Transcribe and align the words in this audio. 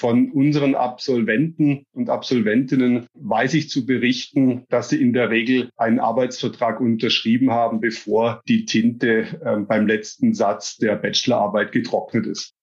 von 0.00 0.30
unseren 0.30 0.74
Absolventen 0.74 1.84
und 1.92 2.08
Absolventinnen 2.08 3.06
weiß 3.12 3.52
ich 3.52 3.68
zu 3.68 3.84
berichten, 3.84 4.64
dass 4.70 4.88
sie 4.88 5.00
in 5.00 5.12
der 5.12 5.28
Regel 5.28 5.68
einen 5.76 6.00
Arbeitsvertrag 6.00 6.80
unterschrieben 6.80 7.50
haben, 7.50 7.80
bevor 7.80 8.40
die 8.48 8.64
Tinte 8.64 9.26
äh, 9.44 9.56
beim 9.58 9.86
letzten 9.86 10.32
Satz 10.32 10.78
der 10.78 10.96
Bachelorarbeit 10.96 11.70
getrocknet 11.72 12.26
ist. 12.26 12.54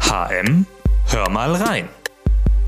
HM, 0.00 0.66
hör 1.06 1.30
mal 1.30 1.54
rein. 1.54 1.88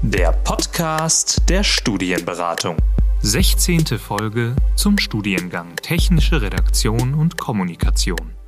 Der 0.03 0.31
Podcast 0.45 1.43
der 1.49 1.65
Studienberatung. 1.65 2.77
16. 3.23 3.99
Folge 3.99 4.55
zum 4.77 4.99
Studiengang 4.99 5.75
Technische 5.77 6.41
Redaktion 6.41 7.15
und 7.15 7.37
Kommunikation. 7.37 8.39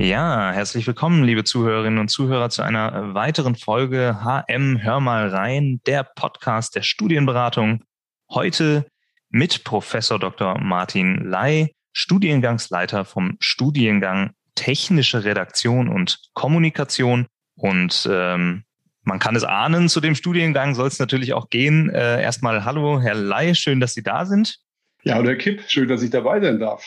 Ja, 0.00 0.52
herzlich 0.52 0.86
willkommen, 0.86 1.24
liebe 1.24 1.42
Zuhörerinnen 1.42 1.98
und 1.98 2.06
Zuhörer, 2.06 2.50
zu 2.50 2.62
einer 2.62 3.14
weiteren 3.14 3.56
Folge 3.56 4.20
HM 4.22 4.80
Hör 4.80 5.00
mal 5.00 5.26
rein, 5.28 5.80
der 5.86 6.04
Podcast 6.04 6.76
der 6.76 6.82
Studienberatung. 6.82 7.82
Heute 8.30 8.86
mit 9.28 9.64
Professor 9.64 10.20
Dr. 10.20 10.56
Martin 10.60 11.28
Ley, 11.28 11.74
Studiengangsleiter 11.92 13.04
vom 13.04 13.38
Studiengang 13.40 14.30
Technische 14.54 15.24
Redaktion 15.24 15.88
und 15.88 16.20
Kommunikation. 16.32 17.26
Und 17.56 18.08
ähm, 18.08 18.62
man 19.02 19.18
kann 19.18 19.34
es 19.34 19.42
ahnen, 19.42 19.88
zu 19.88 20.00
dem 20.00 20.14
Studiengang 20.14 20.76
soll 20.76 20.86
es 20.86 21.00
natürlich 21.00 21.32
auch 21.32 21.50
gehen. 21.50 21.90
Äh, 21.90 22.22
erstmal 22.22 22.64
hallo, 22.64 23.00
Herr 23.00 23.16
Ley, 23.16 23.56
schön, 23.56 23.80
dass 23.80 23.94
Sie 23.94 24.04
da 24.04 24.26
sind. 24.26 24.58
Ja, 25.02 25.18
und 25.18 25.26
Herr 25.26 25.34
Kipp, 25.34 25.64
schön, 25.66 25.88
dass 25.88 26.02
ich 26.02 26.10
dabei 26.10 26.40
sein 26.40 26.60
darf. 26.60 26.84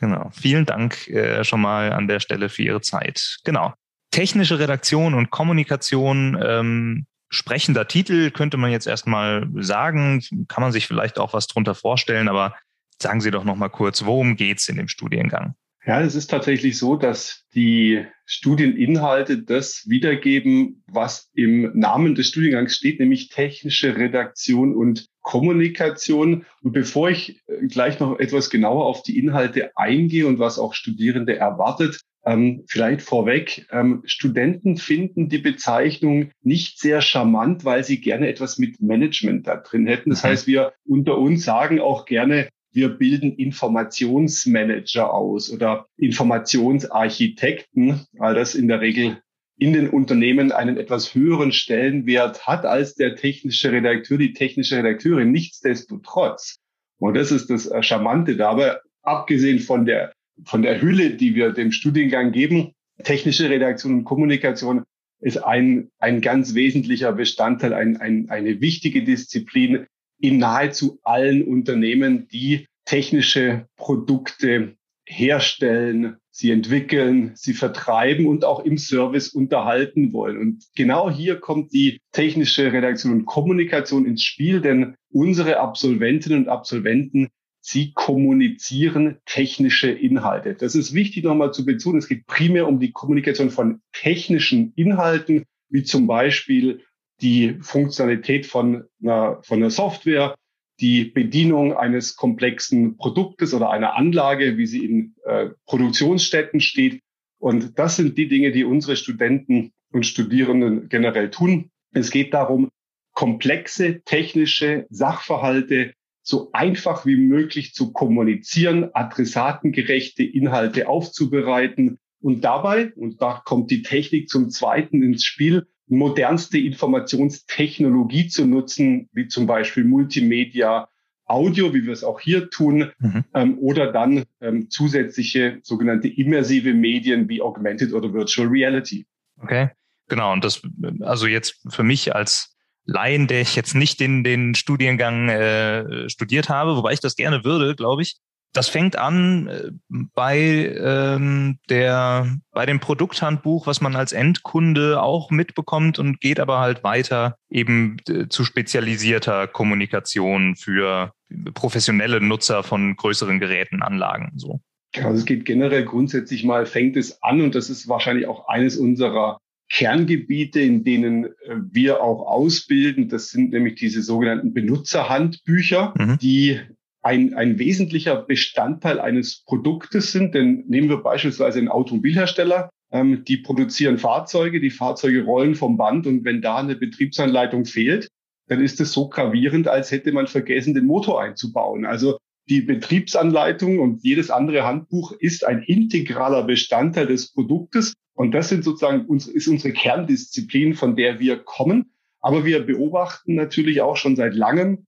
Genau. 0.00 0.30
Vielen 0.32 0.64
Dank 0.64 1.08
äh, 1.08 1.44
schon 1.44 1.60
mal 1.60 1.92
an 1.92 2.08
der 2.08 2.20
Stelle 2.20 2.48
für 2.48 2.62
Ihre 2.62 2.80
Zeit. 2.80 3.38
Genau. 3.44 3.74
Technische 4.10 4.58
Redaktion 4.58 5.14
und 5.14 5.30
Kommunikation, 5.30 6.40
ähm, 6.42 7.06
sprechender 7.28 7.86
Titel 7.86 8.30
könnte 8.30 8.56
man 8.56 8.70
jetzt 8.70 8.86
erstmal 8.86 9.46
sagen. 9.56 10.22
Kann 10.48 10.62
man 10.62 10.72
sich 10.72 10.86
vielleicht 10.86 11.18
auch 11.18 11.34
was 11.34 11.46
drunter 11.46 11.74
vorstellen, 11.74 12.28
aber 12.28 12.56
sagen 13.00 13.20
Sie 13.20 13.30
doch 13.30 13.44
noch 13.44 13.56
mal 13.56 13.68
kurz, 13.68 14.04
worum 14.04 14.36
geht's 14.36 14.68
in 14.68 14.76
dem 14.76 14.88
Studiengang? 14.88 15.54
Ja, 15.90 16.00
es 16.02 16.14
ist 16.14 16.30
tatsächlich 16.30 16.78
so, 16.78 16.94
dass 16.94 17.46
die 17.52 18.04
Studieninhalte 18.24 19.42
das 19.42 19.88
wiedergeben, 19.88 20.84
was 20.86 21.32
im 21.34 21.76
Namen 21.76 22.14
des 22.14 22.28
Studiengangs 22.28 22.76
steht, 22.76 23.00
nämlich 23.00 23.28
technische 23.28 23.96
Redaktion 23.96 24.76
und 24.76 25.06
Kommunikation. 25.20 26.46
Und 26.62 26.70
bevor 26.70 27.10
ich 27.10 27.42
äh, 27.48 27.66
gleich 27.66 27.98
noch 27.98 28.20
etwas 28.20 28.50
genauer 28.50 28.86
auf 28.86 29.02
die 29.02 29.18
Inhalte 29.18 29.76
eingehe 29.76 30.28
und 30.28 30.38
was 30.38 30.60
auch 30.60 30.74
Studierende 30.74 31.36
erwartet, 31.36 32.00
ähm, 32.24 32.62
vielleicht 32.68 33.02
vorweg, 33.02 33.66
ähm, 33.72 34.02
Studenten 34.04 34.76
finden 34.76 35.28
die 35.28 35.38
Bezeichnung 35.38 36.30
nicht 36.40 36.78
sehr 36.78 37.00
charmant, 37.00 37.64
weil 37.64 37.82
sie 37.82 38.00
gerne 38.00 38.28
etwas 38.28 38.58
mit 38.58 38.80
Management 38.80 39.48
da 39.48 39.56
drin 39.56 39.88
hätten. 39.88 40.10
Das 40.10 40.22
mhm. 40.22 40.28
heißt, 40.28 40.46
wir 40.46 40.72
unter 40.86 41.18
uns 41.18 41.44
sagen 41.44 41.80
auch 41.80 42.04
gerne, 42.04 42.48
wir 42.72 42.90
bilden 42.90 43.32
Informationsmanager 43.32 45.12
aus 45.12 45.52
oder 45.52 45.86
Informationsarchitekten, 45.96 48.06
weil 48.12 48.34
das 48.34 48.54
in 48.54 48.68
der 48.68 48.80
Regel 48.80 49.20
in 49.58 49.72
den 49.74 49.90
Unternehmen 49.90 50.52
einen 50.52 50.78
etwas 50.78 51.14
höheren 51.14 51.52
Stellenwert 51.52 52.46
hat 52.46 52.64
als 52.64 52.94
der 52.94 53.16
technische 53.16 53.70
Redakteur, 53.70 54.16
die 54.16 54.32
technische 54.32 54.78
Redakteurin. 54.78 55.32
Nichtsdestotrotz, 55.32 56.60
und 56.98 57.14
das 57.14 57.30
ist 57.30 57.50
das 57.50 57.70
Charmante 57.84 58.36
dabei, 58.36 58.78
abgesehen 59.02 59.58
von 59.58 59.84
der, 59.84 60.14
von 60.44 60.62
der 60.62 60.80
Hülle, 60.80 61.10
die 61.10 61.34
wir 61.34 61.52
dem 61.52 61.72
Studiengang 61.72 62.32
geben, 62.32 62.72
technische 63.04 63.50
Redaktion 63.50 63.98
und 63.98 64.04
Kommunikation 64.04 64.84
ist 65.20 65.36
ein, 65.36 65.90
ein 65.98 66.22
ganz 66.22 66.54
wesentlicher 66.54 67.12
Bestandteil, 67.12 67.74
ein, 67.74 67.98
ein, 67.98 68.30
eine 68.30 68.62
wichtige 68.62 69.04
Disziplin, 69.04 69.86
in 70.20 70.38
nahezu 70.38 70.98
allen 71.02 71.42
Unternehmen, 71.42 72.28
die 72.28 72.66
technische 72.84 73.66
Produkte 73.76 74.76
herstellen, 75.06 76.16
sie 76.30 76.50
entwickeln, 76.50 77.32
sie 77.34 77.52
vertreiben 77.52 78.26
und 78.26 78.44
auch 78.44 78.60
im 78.60 78.78
Service 78.78 79.28
unterhalten 79.28 80.12
wollen. 80.12 80.38
Und 80.38 80.64
genau 80.76 81.10
hier 81.10 81.36
kommt 81.40 81.72
die 81.72 82.00
technische 82.12 82.72
Redaktion 82.72 83.12
und 83.12 83.26
Kommunikation 83.26 84.06
ins 84.06 84.22
Spiel, 84.22 84.60
denn 84.60 84.94
unsere 85.10 85.58
Absolventinnen 85.58 86.44
und 86.44 86.48
Absolventen, 86.48 87.28
sie 87.60 87.92
kommunizieren 87.92 89.18
technische 89.26 89.90
Inhalte. 89.90 90.54
Das 90.54 90.74
ist 90.74 90.94
wichtig 90.94 91.24
nochmal 91.24 91.52
zu 91.52 91.64
betonen. 91.66 91.98
Es 91.98 92.08
geht 92.08 92.26
primär 92.26 92.68
um 92.68 92.78
die 92.78 92.92
Kommunikation 92.92 93.50
von 93.50 93.80
technischen 93.92 94.72
Inhalten, 94.76 95.44
wie 95.68 95.82
zum 95.82 96.06
Beispiel 96.06 96.82
die 97.20 97.58
Funktionalität 97.60 98.46
von 98.46 98.84
einer, 99.02 99.42
von 99.42 99.58
einer 99.58 99.70
Software, 99.70 100.34
die 100.80 101.04
Bedienung 101.04 101.76
eines 101.76 102.16
komplexen 102.16 102.96
Produktes 102.96 103.52
oder 103.52 103.70
einer 103.70 103.96
Anlage, 103.96 104.56
wie 104.56 104.66
sie 104.66 104.84
in 104.84 105.14
äh, 105.24 105.50
Produktionsstätten 105.66 106.60
steht. 106.60 107.00
Und 107.38 107.78
das 107.78 107.96
sind 107.96 108.16
die 108.16 108.28
Dinge, 108.28 108.52
die 108.52 108.64
unsere 108.64 108.96
Studenten 108.96 109.72
und 109.92 110.06
Studierenden 110.06 110.88
generell 110.88 111.30
tun. 111.30 111.70
Es 111.92 112.10
geht 112.10 112.32
darum, 112.32 112.70
komplexe 113.12 114.02
technische 114.04 114.86
Sachverhalte 114.90 115.92
so 116.22 116.50
einfach 116.52 117.06
wie 117.06 117.16
möglich 117.16 117.74
zu 117.74 117.92
kommunizieren, 117.92 118.90
adressatengerechte 118.94 120.22
Inhalte 120.22 120.88
aufzubereiten 120.88 121.98
und 122.20 122.42
dabei, 122.42 122.92
und 122.94 123.20
da 123.20 123.42
kommt 123.44 123.70
die 123.70 123.82
Technik 123.82 124.28
zum 124.28 124.50
Zweiten 124.50 125.02
ins 125.02 125.24
Spiel, 125.24 125.66
modernste 125.90 126.58
Informationstechnologie 126.58 128.28
zu 128.28 128.46
nutzen, 128.46 129.08
wie 129.12 129.26
zum 129.28 129.46
Beispiel 129.46 129.84
Multimedia, 129.84 130.88
Audio, 131.26 131.72
wie 131.74 131.84
wir 131.84 131.92
es 131.92 132.02
auch 132.02 132.20
hier 132.20 132.50
tun, 132.50 132.90
mhm. 132.98 133.24
ähm, 133.34 133.58
oder 133.58 133.92
dann 133.92 134.24
ähm, 134.40 134.70
zusätzliche 134.70 135.58
sogenannte 135.62 136.08
immersive 136.08 136.74
Medien 136.74 137.28
wie 137.28 137.42
Augmented 137.42 137.92
oder 137.92 138.12
Virtual 138.12 138.48
Reality. 138.48 139.06
Okay, 139.40 139.70
genau. 140.08 140.32
Und 140.32 140.44
das, 140.44 140.62
also 141.00 141.26
jetzt 141.26 141.60
für 141.68 141.82
mich 141.82 142.14
als 142.14 142.56
Laien, 142.84 143.26
der 143.26 143.42
ich 143.42 143.54
jetzt 143.54 143.74
nicht 143.74 144.00
den, 144.00 144.24
den 144.24 144.54
Studiengang 144.54 145.28
äh, 145.28 146.08
studiert 146.08 146.48
habe, 146.48 146.76
wobei 146.76 146.92
ich 146.92 147.00
das 147.00 147.14
gerne 147.14 147.44
würde, 147.44 147.76
glaube 147.76 148.02
ich, 148.02 148.16
das 148.52 148.68
fängt 148.68 148.96
an 148.96 149.48
äh, 149.48 149.70
bei 150.14 150.74
ähm, 150.76 151.58
der 151.68 152.36
bei 152.52 152.66
dem 152.66 152.80
Produkthandbuch, 152.80 153.66
was 153.66 153.80
man 153.80 153.94
als 153.94 154.12
Endkunde 154.12 155.00
auch 155.00 155.30
mitbekommt 155.30 155.98
und 155.98 156.20
geht 156.20 156.40
aber 156.40 156.58
halt 156.58 156.82
weiter 156.82 157.36
eben 157.48 157.98
äh, 158.08 158.28
zu 158.28 158.44
spezialisierter 158.44 159.46
Kommunikation 159.46 160.56
für 160.56 161.12
professionelle 161.54 162.20
Nutzer 162.20 162.62
von 162.62 162.96
größeren 162.96 163.38
Geräten, 163.38 163.82
Anlagen 163.82 164.32
so. 164.36 164.60
Also 164.96 165.18
es 165.18 165.24
geht 165.24 165.44
generell 165.44 165.84
grundsätzlich 165.84 166.42
mal 166.42 166.66
fängt 166.66 166.96
es 166.96 167.22
an 167.22 167.40
und 167.40 167.54
das 167.54 167.70
ist 167.70 167.88
wahrscheinlich 167.88 168.26
auch 168.26 168.48
eines 168.48 168.76
unserer 168.76 169.38
Kerngebiete, 169.70 170.60
in 170.60 170.82
denen 170.82 171.26
äh, 171.26 171.56
wir 171.70 172.02
auch 172.02 172.26
ausbilden. 172.26 173.08
Das 173.08 173.30
sind 173.30 173.52
nämlich 173.52 173.76
diese 173.76 174.02
sogenannten 174.02 174.52
Benutzerhandbücher, 174.52 175.94
mhm. 175.96 176.18
die 176.18 176.60
ein, 177.02 177.34
ein 177.34 177.58
wesentlicher 177.58 178.16
Bestandteil 178.16 179.00
eines 179.00 179.42
Produktes 179.44 180.12
sind. 180.12 180.34
Denn 180.34 180.64
nehmen 180.68 180.88
wir 180.88 180.98
beispielsweise 180.98 181.58
einen 181.58 181.68
Automobilhersteller, 181.68 182.70
ähm, 182.92 183.24
die 183.24 183.38
produzieren 183.38 183.98
Fahrzeuge, 183.98 184.60
die 184.60 184.70
Fahrzeuge 184.70 185.24
rollen 185.24 185.54
vom 185.54 185.76
Band 185.76 186.06
und 186.06 186.24
wenn 186.24 186.42
da 186.42 186.56
eine 186.56 186.76
Betriebsanleitung 186.76 187.64
fehlt, 187.64 188.08
dann 188.48 188.60
ist 188.60 188.80
es 188.80 188.92
so 188.92 189.08
gravierend, 189.08 189.68
als 189.68 189.92
hätte 189.92 190.12
man 190.12 190.26
vergessen, 190.26 190.74
den 190.74 190.86
Motor 190.86 191.22
einzubauen. 191.22 191.86
Also 191.86 192.18
die 192.48 192.62
Betriebsanleitung 192.62 193.78
und 193.78 194.02
jedes 194.02 194.30
andere 194.30 194.64
Handbuch 194.64 195.12
ist 195.12 195.46
ein 195.46 195.62
integraler 195.62 196.42
Bestandteil 196.42 197.06
des 197.06 197.32
Produktes. 197.32 197.92
Und 198.14 198.32
das 198.32 198.48
sind 198.48 198.64
sozusagen 198.64 199.06
uns, 199.06 199.28
ist 199.28 199.46
unsere 199.46 199.72
Kerndisziplin, 199.72 200.74
von 200.74 200.96
der 200.96 201.20
wir 201.20 201.38
kommen. 201.38 201.92
Aber 202.20 202.44
wir 202.44 202.66
beobachten 202.66 203.36
natürlich 203.36 203.80
auch 203.82 203.96
schon 203.96 204.16
seit 204.16 204.34
langem, 204.34 204.84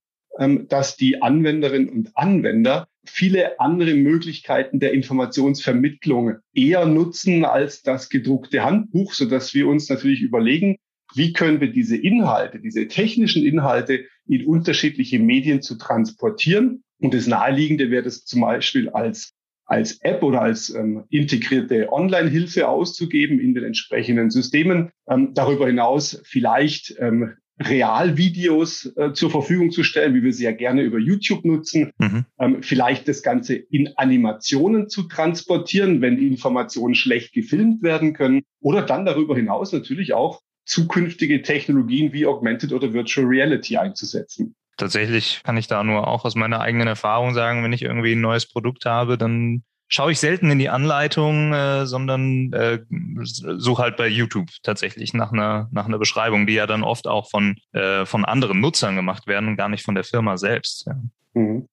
dass 0.69 0.97
die 0.97 1.21
Anwenderinnen 1.21 1.91
und 1.91 2.17
Anwender 2.17 2.87
viele 3.05 3.61
andere 3.61 3.95
Möglichkeiten 3.95 4.81
der 4.81 4.93
Informationsvermittlung 4.93 6.37
eher 6.55 6.87
nutzen 6.87 7.45
als 7.45 7.83
das 7.83 8.09
gedruckte 8.09 8.65
Handbuch, 8.65 9.13
so 9.13 9.27
dass 9.27 9.55
wir 9.55 9.67
uns 9.69 9.89
natürlich 9.89 10.23
überlegen, 10.23 10.77
wie 11.15 11.33
können 11.33 11.61
wir 11.61 11.73
diese 11.73 11.97
Inhalte, 11.97 12.61
diese 12.61 12.89
technischen 12.89 13.45
Inhalte 13.45 14.05
in 14.27 14.47
unterschiedliche 14.47 15.19
Medien 15.19 15.63
zu 15.63 15.77
transportieren. 15.77 16.85
Und 17.01 17.13
das 17.13 17.27
Naheliegende 17.27 17.91
wäre 17.91 18.05
das 18.05 18.25
zum 18.25 18.43
Beispiel 18.43 18.89
als, 18.89 19.35
als 19.67 20.01
App 20.03 20.23
oder 20.23 20.43
als 20.43 20.71
ähm, 20.71 21.05
integrierte 21.11 21.93
Online-Hilfe 21.93 22.69
auszugeben 22.69 23.41
in 23.41 23.55
den 23.55 23.65
entsprechenden 23.65 24.31
Systemen. 24.31 24.91
Ähm, 25.09 25.35
darüber 25.35 25.67
hinaus 25.67 26.23
vielleicht 26.25 26.95
ähm, 26.99 27.35
Realvideos 27.63 28.93
äh, 28.97 29.13
zur 29.13 29.31
Verfügung 29.31 29.71
zu 29.71 29.83
stellen, 29.83 30.15
wie 30.15 30.23
wir 30.23 30.33
sie 30.33 30.45
ja 30.45 30.53
gerne 30.53 30.83
über 30.83 30.99
YouTube 30.99 31.45
nutzen. 31.45 31.93
Mhm. 31.99 32.25
Ähm, 32.39 32.63
vielleicht 32.63 33.09
das 33.09 33.23
Ganze 33.23 33.55
in 33.55 33.89
Animationen 33.97 34.89
zu 34.89 35.05
transportieren, 35.05 36.01
wenn 36.01 36.17
die 36.17 36.27
Informationen 36.27 36.95
schlecht 36.95 37.33
gefilmt 37.33 37.83
werden 37.83 38.13
können. 38.13 38.43
Oder 38.61 38.83
dann 38.83 39.05
darüber 39.05 39.37
hinaus 39.37 39.73
natürlich 39.73 40.13
auch 40.13 40.41
zukünftige 40.65 41.43
Technologien 41.43 42.13
wie 42.13 42.27
Augmented 42.27 42.73
oder 42.73 42.93
Virtual 42.93 43.27
Reality 43.27 43.77
einzusetzen. 43.77 44.55
Tatsächlich 44.77 45.43
kann 45.45 45.57
ich 45.57 45.67
da 45.67 45.85
nur 45.85 46.09
auch 46.09 46.25
aus 46.25 46.35
meiner 46.35 46.61
eigenen 46.61 46.89
Erfahrung 46.89 47.35
sagen, 47.35 47.63
wenn 47.63 47.73
ich 47.73 47.83
irgendwie 47.83 48.13
ein 48.13 48.21
neues 48.21 48.47
Produkt 48.47 48.87
habe, 48.87 49.19
dann 49.19 49.63
schaue 49.93 50.13
ich 50.13 50.21
selten 50.21 50.51
in 50.51 50.59
die 50.59 50.71
Anleitung, 50.71 51.53
äh, 51.53 51.87
sondern 51.87 52.53
äh, 52.55 52.79
suche 53.21 53.83
halt 53.83 53.99
bei 53.99 54.09
YouTube 54.09 54.49
tatsächlich 54.63 55.13
nach 55.13 55.33
einer, 55.33 55.69
nach 55.71 55.87
einer 55.87 55.99
Beschreibung, 55.99 56.47
die 56.47 56.55
ja 56.55 56.67
dann 56.67 56.83
oft 56.83 57.07
auch 57.07 57.29
von, 57.29 57.57
äh, 57.73 58.07
von 58.07 58.25
anderen 58.25 58.61
Nutzern 58.61 58.97
gemacht 58.97 59.27
werden 59.27 59.51
und 59.51 59.57
gar 59.57 59.69
nicht 59.69 59.85
von 59.85 59.95
der 59.95 60.05
Firma 60.05 60.39
selbst. 60.39 60.87
Ja. 60.87 60.97
Mhm. 61.35 61.69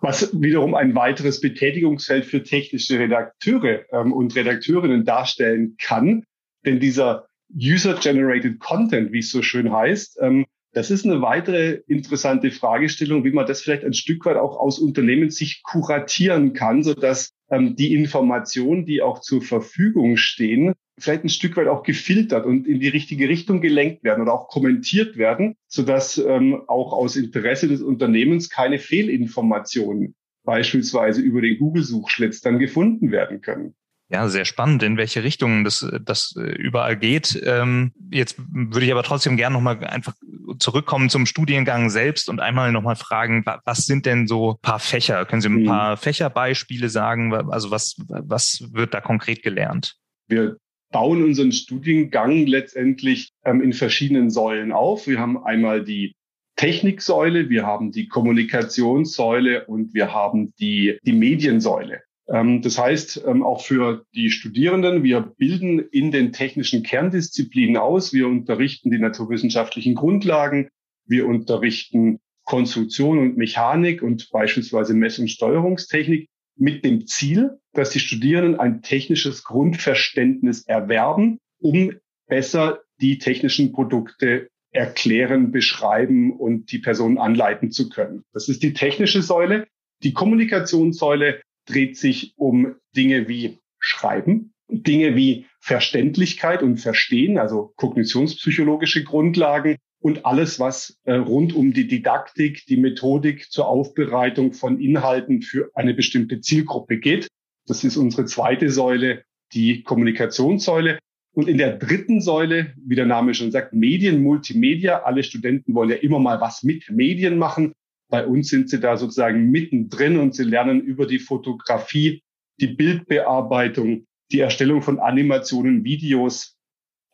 Was 0.00 0.38
wiederum 0.38 0.74
ein 0.74 0.94
weiteres 0.94 1.40
Betätigungsfeld 1.40 2.26
für 2.26 2.42
technische 2.42 2.98
Redakteure 2.98 3.84
ähm, 3.92 4.12
und 4.12 4.34
Redakteurinnen 4.34 5.04
darstellen 5.04 5.76
kann. 5.80 6.24
Denn 6.66 6.78
dieser 6.78 7.26
User-Generated 7.56 8.58
Content, 8.60 9.12
wie 9.12 9.20
es 9.20 9.30
so 9.30 9.42
schön 9.42 9.72
heißt, 9.72 10.18
ähm, 10.20 10.44
das 10.72 10.90
ist 10.90 11.04
eine 11.04 11.20
weitere 11.20 11.82
interessante 11.86 12.50
Fragestellung, 12.50 13.24
wie 13.24 13.32
man 13.32 13.46
das 13.46 13.60
vielleicht 13.60 13.84
ein 13.84 13.92
Stück 13.92 14.24
weit 14.24 14.36
auch 14.36 14.58
aus 14.58 14.78
Unternehmenssicht 14.78 15.62
kuratieren 15.62 16.54
kann, 16.54 16.82
sodass 16.82 17.32
ähm, 17.50 17.76
die 17.76 17.94
Informationen, 17.94 18.86
die 18.86 19.02
auch 19.02 19.20
zur 19.20 19.42
Verfügung 19.42 20.16
stehen, 20.16 20.72
vielleicht 20.98 21.24
ein 21.24 21.28
Stück 21.28 21.56
weit 21.56 21.68
auch 21.68 21.82
gefiltert 21.82 22.46
und 22.46 22.66
in 22.66 22.80
die 22.80 22.88
richtige 22.88 23.28
Richtung 23.28 23.60
gelenkt 23.60 24.02
werden 24.02 24.22
oder 24.22 24.32
auch 24.32 24.48
kommentiert 24.48 25.16
werden, 25.16 25.56
sodass 25.66 26.16
ähm, 26.18 26.62
auch 26.68 26.92
aus 26.92 27.16
Interesse 27.16 27.68
des 27.68 27.82
Unternehmens 27.82 28.48
keine 28.48 28.78
Fehlinformationen 28.78 30.14
beispielsweise 30.44 31.20
über 31.20 31.40
den 31.40 31.58
Google-Suchschlitz 31.58 32.40
dann 32.40 32.58
gefunden 32.58 33.10
werden 33.12 33.40
können. 33.42 33.74
Ja, 34.12 34.28
sehr 34.28 34.44
spannend, 34.44 34.82
in 34.82 34.98
welche 34.98 35.24
Richtung 35.24 35.64
das, 35.64 35.86
das 36.04 36.34
äh, 36.36 36.42
überall 36.42 36.98
geht. 36.98 37.40
Ähm, 37.46 37.92
jetzt 38.10 38.36
würde 38.52 38.84
ich 38.84 38.92
aber 38.92 39.02
trotzdem 39.02 39.38
gerne 39.38 39.54
nochmal 39.54 39.82
einfach 39.84 40.14
zurückkommen 40.58 41.08
zum 41.08 41.26
Studiengang 41.26 41.90
selbst 41.90 42.28
und 42.28 42.40
einmal 42.40 42.72
nochmal 42.72 42.96
fragen, 42.96 43.44
was 43.64 43.86
sind 43.86 44.06
denn 44.06 44.26
so 44.26 44.58
paar 44.62 44.78
Fächer? 44.78 45.24
Können 45.24 45.42
Sie 45.42 45.48
ein 45.48 45.62
mhm. 45.62 45.66
paar 45.66 45.96
Fächerbeispiele 45.96 46.88
sagen? 46.88 47.32
Also 47.50 47.70
was, 47.70 47.96
was 48.08 48.68
wird 48.72 48.94
da 48.94 49.00
konkret 49.00 49.42
gelernt? 49.42 49.96
Wir 50.28 50.56
bauen 50.92 51.24
unseren 51.24 51.52
Studiengang 51.52 52.46
letztendlich 52.46 53.30
ähm, 53.44 53.62
in 53.62 53.72
verschiedenen 53.72 54.30
Säulen 54.30 54.72
auf. 54.72 55.06
Wir 55.06 55.18
haben 55.18 55.42
einmal 55.42 55.84
die 55.84 56.14
Techniksäule, 56.56 57.48
wir 57.48 57.66
haben 57.66 57.92
die 57.92 58.08
Kommunikationssäule 58.08 59.64
und 59.66 59.94
wir 59.94 60.12
haben 60.12 60.52
die, 60.60 60.98
die 61.02 61.14
Mediensäule. 61.14 62.02
Ähm, 62.32 62.62
das 62.62 62.78
heißt, 62.78 63.24
ähm, 63.26 63.42
auch 63.44 63.62
für 63.62 64.06
die 64.14 64.30
Studierenden, 64.30 65.02
wir 65.02 65.20
bilden 65.20 65.78
in 65.78 66.10
den 66.10 66.32
technischen 66.32 66.82
Kerndisziplinen 66.82 67.76
aus. 67.76 68.12
Wir 68.12 68.26
unterrichten 68.26 68.90
die 68.90 68.98
naturwissenschaftlichen 68.98 69.94
Grundlagen. 69.94 70.68
Wir 71.06 71.26
unterrichten 71.26 72.20
Konstruktion 72.44 73.18
und 73.18 73.36
Mechanik 73.36 74.02
und 74.02 74.30
beispielsweise 74.32 74.94
Mess- 74.94 75.18
und 75.18 75.28
Steuerungstechnik 75.28 76.28
mit 76.56 76.84
dem 76.84 77.06
Ziel, 77.06 77.58
dass 77.72 77.90
die 77.90 78.00
Studierenden 78.00 78.58
ein 78.58 78.82
technisches 78.82 79.44
Grundverständnis 79.44 80.66
erwerben, 80.66 81.38
um 81.60 81.92
besser 82.26 82.80
die 83.00 83.18
technischen 83.18 83.72
Produkte 83.72 84.48
erklären, 84.70 85.50
beschreiben 85.50 86.32
und 86.32 86.72
die 86.72 86.78
Personen 86.78 87.18
anleiten 87.18 87.70
zu 87.70 87.90
können. 87.90 88.24
Das 88.32 88.48
ist 88.48 88.62
die 88.62 88.72
technische 88.72 89.22
Säule. 89.22 89.66
Die 90.02 90.14
Kommunikationssäule 90.14 91.42
dreht 91.66 91.96
sich 91.96 92.34
um 92.36 92.74
Dinge 92.96 93.28
wie 93.28 93.58
Schreiben, 93.78 94.52
Dinge 94.68 95.16
wie 95.16 95.46
Verständlichkeit 95.60 96.62
und 96.62 96.78
Verstehen, 96.78 97.38
also 97.38 97.72
kognitionspsychologische 97.76 99.04
Grundlagen 99.04 99.76
und 100.00 100.26
alles, 100.26 100.58
was 100.58 100.98
äh, 101.04 101.14
rund 101.14 101.54
um 101.54 101.72
die 101.72 101.86
Didaktik, 101.86 102.66
die 102.66 102.76
Methodik 102.76 103.50
zur 103.50 103.68
Aufbereitung 103.68 104.52
von 104.52 104.80
Inhalten 104.80 105.42
für 105.42 105.70
eine 105.74 105.94
bestimmte 105.94 106.40
Zielgruppe 106.40 106.98
geht. 106.98 107.28
Das 107.66 107.84
ist 107.84 107.96
unsere 107.96 108.24
zweite 108.24 108.70
Säule, 108.70 109.22
die 109.52 109.82
Kommunikationssäule. 109.82 110.98
Und 111.34 111.48
in 111.48 111.56
der 111.56 111.76
dritten 111.76 112.20
Säule, 112.20 112.74
wie 112.84 112.96
der 112.96 113.06
Name 113.06 113.32
schon 113.34 113.52
sagt, 113.52 113.72
Medien, 113.72 114.22
Multimedia. 114.22 115.02
Alle 115.02 115.22
Studenten 115.22 115.74
wollen 115.74 115.90
ja 115.90 115.96
immer 115.96 116.18
mal 116.18 116.40
was 116.40 116.62
mit 116.62 116.90
Medien 116.90 117.38
machen. 117.38 117.72
Bei 118.12 118.26
uns 118.26 118.48
sind 118.48 118.68
sie 118.68 118.78
da 118.78 118.98
sozusagen 118.98 119.50
mittendrin 119.50 120.18
und 120.18 120.34
sie 120.34 120.42
lernen 120.44 120.82
über 120.82 121.06
die 121.06 121.18
Fotografie, 121.18 122.22
die 122.60 122.66
Bildbearbeitung, 122.66 124.04
die 124.30 124.40
Erstellung 124.40 124.82
von 124.82 124.98
Animationen, 124.98 125.82
Videos, 125.82 126.58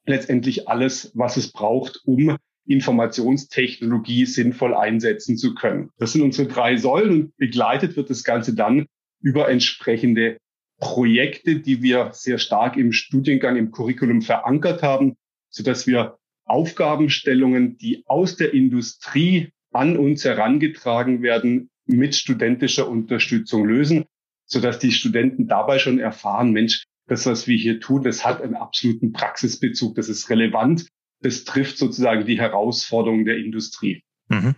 letztendlich 0.06 0.68
alles, 0.68 1.12
was 1.14 1.36
es 1.36 1.52
braucht, 1.52 2.00
um 2.04 2.36
Informationstechnologie 2.66 4.26
sinnvoll 4.26 4.74
einsetzen 4.74 5.36
zu 5.36 5.54
können. 5.54 5.90
Das 5.98 6.14
sind 6.14 6.22
unsere 6.22 6.48
drei 6.48 6.76
Säulen 6.76 7.10
und 7.12 7.36
begleitet 7.36 7.96
wird 7.96 8.10
das 8.10 8.24
Ganze 8.24 8.56
dann 8.56 8.86
über 9.20 9.48
entsprechende 9.48 10.38
Projekte, 10.80 11.60
die 11.60 11.80
wir 11.80 12.10
sehr 12.12 12.38
stark 12.38 12.76
im 12.76 12.90
Studiengang, 12.90 13.54
im 13.54 13.70
Curriculum 13.70 14.20
verankert 14.20 14.82
haben, 14.82 15.14
so 15.48 15.62
dass 15.62 15.86
wir 15.86 16.18
Aufgabenstellungen, 16.44 17.78
die 17.78 18.02
aus 18.06 18.34
der 18.34 18.52
Industrie 18.52 19.52
an 19.72 19.96
uns 19.96 20.24
herangetragen 20.24 21.22
werden, 21.22 21.70
mit 21.86 22.14
studentischer 22.14 22.88
Unterstützung 22.88 23.64
lösen, 23.64 24.04
sodass 24.46 24.78
die 24.78 24.92
Studenten 24.92 25.48
dabei 25.48 25.78
schon 25.78 25.98
erfahren, 25.98 26.52
Mensch, 26.52 26.84
das, 27.06 27.26
was 27.26 27.46
wir 27.46 27.56
hier 27.56 27.80
tun, 27.80 28.02
das 28.02 28.24
hat 28.24 28.42
einen 28.42 28.54
absoluten 28.54 29.12
Praxisbezug, 29.12 29.94
das 29.94 30.08
ist 30.08 30.28
relevant, 30.28 30.86
das 31.20 31.44
trifft 31.44 31.78
sozusagen 31.78 32.26
die 32.26 32.38
Herausforderungen 32.38 33.24
der 33.24 33.38
Industrie. 33.38 34.02
Mhm. 34.28 34.54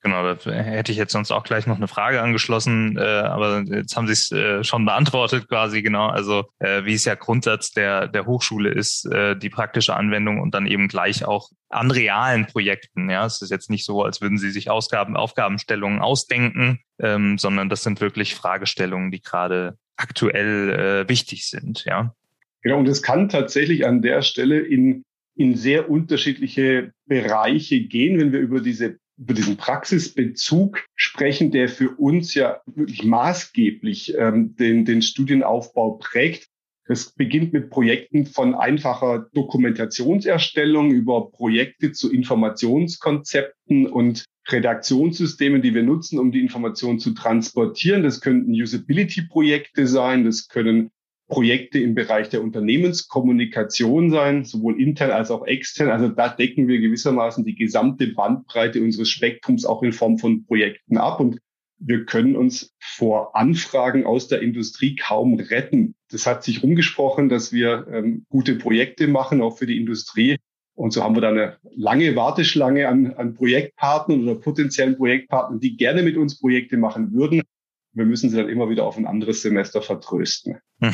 Genau, 0.00 0.34
da 0.34 0.52
hätte 0.52 0.92
ich 0.92 0.98
jetzt 0.98 1.12
sonst 1.12 1.32
auch 1.32 1.42
gleich 1.42 1.66
noch 1.66 1.76
eine 1.76 1.88
Frage 1.88 2.22
angeschlossen, 2.22 2.96
äh, 2.96 3.00
aber 3.00 3.64
jetzt 3.66 3.96
haben 3.96 4.06
Sie 4.06 4.12
es 4.12 4.30
äh, 4.30 4.62
schon 4.62 4.84
beantwortet 4.84 5.48
quasi 5.48 5.82
genau. 5.82 6.06
Also 6.06 6.44
äh, 6.60 6.84
wie 6.84 6.94
es 6.94 7.04
ja 7.04 7.16
Grundsatz 7.16 7.72
der, 7.72 8.06
der 8.06 8.24
Hochschule 8.24 8.70
ist, 8.70 9.06
äh, 9.06 9.36
die 9.36 9.50
praktische 9.50 9.96
Anwendung 9.96 10.40
und 10.40 10.54
dann 10.54 10.66
eben 10.66 10.86
gleich 10.86 11.24
auch 11.24 11.50
an 11.68 11.90
realen 11.90 12.46
Projekten. 12.46 13.10
Ja, 13.10 13.26
es 13.26 13.42
ist 13.42 13.50
jetzt 13.50 13.70
nicht 13.70 13.84
so, 13.84 14.04
als 14.04 14.20
würden 14.20 14.38
Sie 14.38 14.50
sich 14.50 14.70
Ausgaben, 14.70 15.16
Aufgabenstellungen 15.16 15.98
ausdenken, 15.98 16.78
ähm, 17.00 17.36
sondern 17.36 17.68
das 17.68 17.82
sind 17.82 18.00
wirklich 18.00 18.36
Fragestellungen, 18.36 19.10
die 19.10 19.20
gerade 19.20 19.78
aktuell 19.96 20.70
äh, 21.06 21.08
wichtig 21.08 21.48
sind. 21.48 21.84
Ja. 21.86 22.14
Genau, 22.62 22.78
und 22.78 22.86
es 22.86 23.02
kann 23.02 23.28
tatsächlich 23.28 23.84
an 23.84 24.00
der 24.00 24.22
Stelle 24.22 24.60
in 24.60 25.02
in 25.38 25.54
sehr 25.54 25.88
unterschiedliche 25.88 26.92
Bereiche 27.06 27.80
gehen, 27.82 28.18
wenn 28.18 28.32
wir 28.32 28.40
über 28.40 28.60
diese 28.60 28.98
über 29.18 29.34
diesen 29.34 29.56
Praxisbezug 29.56 30.86
sprechen, 30.94 31.50
der 31.50 31.68
für 31.68 31.90
uns 31.90 32.34
ja 32.34 32.60
wirklich 32.66 33.04
maßgeblich 33.04 34.14
ähm, 34.16 34.54
den, 34.56 34.84
den 34.84 35.02
Studienaufbau 35.02 35.98
prägt. 36.00 36.48
Es 36.84 37.12
beginnt 37.12 37.52
mit 37.52 37.68
Projekten 37.68 38.24
von 38.24 38.54
einfacher 38.54 39.26
Dokumentationserstellung 39.34 40.90
über 40.90 41.30
Projekte 41.30 41.92
zu 41.92 42.10
Informationskonzepten 42.10 43.86
und 43.86 44.24
Redaktionssystemen, 44.48 45.60
die 45.60 45.74
wir 45.74 45.82
nutzen, 45.82 46.18
um 46.18 46.32
die 46.32 46.40
Informationen 46.40 46.98
zu 46.98 47.12
transportieren. 47.12 48.02
Das 48.02 48.22
könnten 48.22 48.52
Usability-Projekte 48.52 49.86
sein, 49.86 50.24
das 50.24 50.48
können 50.48 50.90
Projekte 51.28 51.78
im 51.78 51.94
Bereich 51.94 52.30
der 52.30 52.42
Unternehmenskommunikation 52.42 54.10
sein, 54.10 54.44
sowohl 54.44 54.80
intern 54.80 55.10
als 55.10 55.30
auch 55.30 55.46
extern. 55.46 55.90
Also 55.90 56.08
da 56.08 56.28
decken 56.28 56.68
wir 56.68 56.80
gewissermaßen 56.80 57.44
die 57.44 57.54
gesamte 57.54 58.08
Bandbreite 58.08 58.82
unseres 58.82 59.10
Spektrums 59.10 59.64
auch 59.66 59.82
in 59.82 59.92
Form 59.92 60.18
von 60.18 60.44
Projekten 60.46 60.96
ab. 60.96 61.20
Und 61.20 61.38
wir 61.78 62.06
können 62.06 62.34
uns 62.34 62.74
vor 62.80 63.36
Anfragen 63.36 64.04
aus 64.06 64.28
der 64.28 64.40
Industrie 64.40 64.96
kaum 64.96 65.38
retten. 65.38 65.94
Das 66.10 66.26
hat 66.26 66.42
sich 66.42 66.62
rumgesprochen, 66.62 67.28
dass 67.28 67.52
wir 67.52 67.86
ähm, 67.92 68.24
gute 68.30 68.54
Projekte 68.56 69.06
machen, 69.06 69.42
auch 69.42 69.58
für 69.58 69.66
die 69.66 69.78
Industrie. 69.78 70.38
Und 70.74 70.92
so 70.92 71.02
haben 71.02 71.14
wir 71.14 71.20
da 71.20 71.28
eine 71.28 71.56
lange 71.76 72.16
Warteschlange 72.16 72.88
an, 72.88 73.12
an 73.14 73.34
Projektpartnern 73.34 74.22
oder 74.22 74.36
potenziellen 74.36 74.96
Projektpartnern, 74.96 75.60
die 75.60 75.76
gerne 75.76 76.02
mit 76.02 76.16
uns 76.16 76.38
Projekte 76.40 76.78
machen 76.78 77.12
würden 77.12 77.42
wir 77.92 78.04
müssen 78.04 78.30
sie 78.30 78.36
dann 78.36 78.48
immer 78.48 78.68
wieder 78.70 78.84
auf 78.84 78.96
ein 78.96 79.06
anderes 79.06 79.42
Semester 79.42 79.82
vertrösten. 79.82 80.58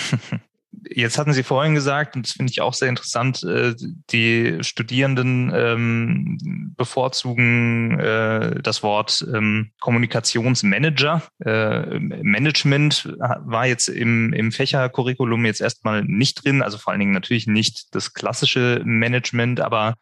Jetzt 0.90 1.18
hatten 1.18 1.32
Sie 1.32 1.42
vorhin 1.42 1.74
gesagt, 1.74 2.16
und 2.16 2.26
das 2.26 2.32
finde 2.32 2.50
ich 2.50 2.60
auch 2.60 2.74
sehr 2.74 2.88
interessant, 2.88 3.42
äh, 3.44 3.74
die 4.10 4.58
Studierenden 4.62 5.52
ähm, 5.54 6.74
bevorzugen 6.76 7.98
äh, 7.98 8.60
das 8.60 8.82
Wort 8.82 9.24
ähm, 9.32 9.70
Kommunikationsmanager. 9.80 11.22
Äh, 11.44 11.98
Management 11.98 13.16
war 13.18 13.66
jetzt 13.66 13.88
im 13.88 14.50
Fächercurriculum 14.52 15.44
jetzt 15.44 15.60
erstmal 15.60 16.04
nicht 16.04 16.44
drin, 16.44 16.62
also 16.62 16.78
vor 16.78 16.92
allen 16.92 17.00
Dingen 17.00 17.12
natürlich 17.12 17.46
nicht 17.46 17.94
das 17.94 18.12
klassische 18.12 18.82
Management, 18.84 19.60
aber 19.60 19.94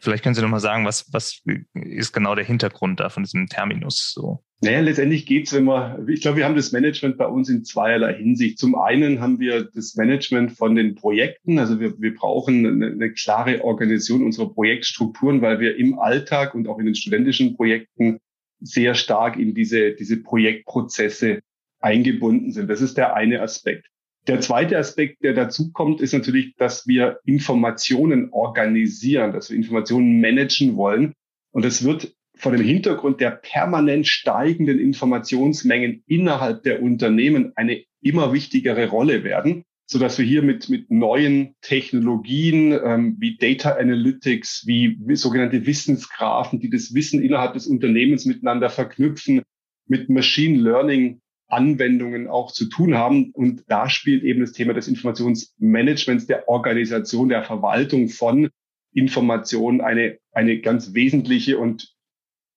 Vielleicht 0.00 0.22
können 0.22 0.34
Sie 0.34 0.42
noch 0.42 0.48
mal 0.48 0.60
sagen, 0.60 0.84
was, 0.84 1.12
was 1.12 1.42
ist 1.74 2.12
genau 2.12 2.34
der 2.34 2.44
Hintergrund 2.44 3.00
da 3.00 3.08
von 3.08 3.24
diesem 3.24 3.46
Terminus 3.46 4.12
so? 4.14 4.42
Naja, 4.60 4.80
letztendlich 4.80 5.24
geht's, 5.26 5.52
wenn 5.52 5.64
wir, 5.64 6.04
ich 6.08 6.20
glaube, 6.20 6.38
wir 6.38 6.44
haben 6.44 6.56
das 6.56 6.72
Management 6.72 7.16
bei 7.16 7.26
uns 7.26 7.48
in 7.48 7.64
zweierlei 7.64 8.14
Hinsicht. 8.14 8.58
Zum 8.58 8.74
einen 8.74 9.20
haben 9.20 9.38
wir 9.38 9.64
das 9.72 9.94
Management 9.94 10.52
von 10.52 10.74
den 10.74 10.96
Projekten. 10.96 11.60
Also 11.60 11.78
wir, 11.78 12.00
wir 12.00 12.14
brauchen 12.14 12.66
eine, 12.66 12.86
eine 12.86 13.12
klare 13.12 13.62
Organisation 13.62 14.24
unserer 14.24 14.52
Projektstrukturen, 14.52 15.42
weil 15.42 15.60
wir 15.60 15.76
im 15.76 15.98
Alltag 15.98 16.54
und 16.54 16.66
auch 16.66 16.78
in 16.80 16.86
den 16.86 16.96
studentischen 16.96 17.56
Projekten 17.56 18.18
sehr 18.60 18.94
stark 18.94 19.36
in 19.36 19.54
diese, 19.54 19.92
diese 19.92 20.16
Projektprozesse 20.22 21.40
eingebunden 21.80 22.50
sind. 22.50 22.68
Das 22.68 22.80
ist 22.80 22.96
der 22.96 23.14
eine 23.14 23.40
Aspekt. 23.40 23.86
Der 24.28 24.42
zweite 24.42 24.76
Aspekt, 24.76 25.24
der 25.24 25.32
dazu 25.32 25.72
kommt, 25.72 26.02
ist 26.02 26.12
natürlich, 26.12 26.54
dass 26.56 26.86
wir 26.86 27.18
Informationen 27.24 28.28
organisieren, 28.30 29.32
dass 29.32 29.48
wir 29.48 29.56
Informationen 29.56 30.20
managen 30.20 30.76
wollen. 30.76 31.14
Und 31.50 31.64
es 31.64 31.82
wird 31.82 32.14
vor 32.36 32.52
dem 32.52 32.62
Hintergrund 32.62 33.22
der 33.22 33.30
permanent 33.30 34.06
steigenden 34.06 34.78
Informationsmengen 34.78 36.02
innerhalb 36.06 36.62
der 36.62 36.82
Unternehmen 36.82 37.52
eine 37.56 37.82
immer 38.02 38.34
wichtigere 38.34 38.88
Rolle 38.90 39.24
werden, 39.24 39.64
so 39.86 39.98
dass 39.98 40.18
wir 40.18 40.26
hier 40.26 40.42
mit, 40.42 40.68
mit 40.68 40.90
neuen 40.90 41.56
Technologien 41.62 42.78
ähm, 42.84 43.16
wie 43.18 43.38
Data 43.38 43.76
Analytics, 43.76 44.64
wie 44.66 44.98
sogenannte 45.16 45.64
Wissensgrafen, 45.64 46.60
die 46.60 46.68
das 46.68 46.92
Wissen 46.92 47.22
innerhalb 47.22 47.54
des 47.54 47.66
Unternehmens 47.66 48.26
miteinander 48.26 48.68
verknüpfen, 48.68 49.40
mit 49.86 50.10
Machine 50.10 50.58
Learning 50.58 51.22
Anwendungen 51.48 52.28
auch 52.28 52.52
zu 52.52 52.66
tun 52.66 52.94
haben. 52.94 53.30
Und 53.32 53.64
da 53.68 53.88
spielt 53.88 54.22
eben 54.22 54.40
das 54.40 54.52
Thema 54.52 54.74
des 54.74 54.88
Informationsmanagements, 54.88 56.26
der 56.26 56.48
Organisation, 56.48 57.28
der 57.28 57.42
Verwaltung 57.42 58.08
von 58.08 58.50
Informationen 58.92 59.80
eine, 59.80 60.18
eine 60.32 60.60
ganz 60.60 60.94
wesentliche 60.94 61.58
und 61.58 61.94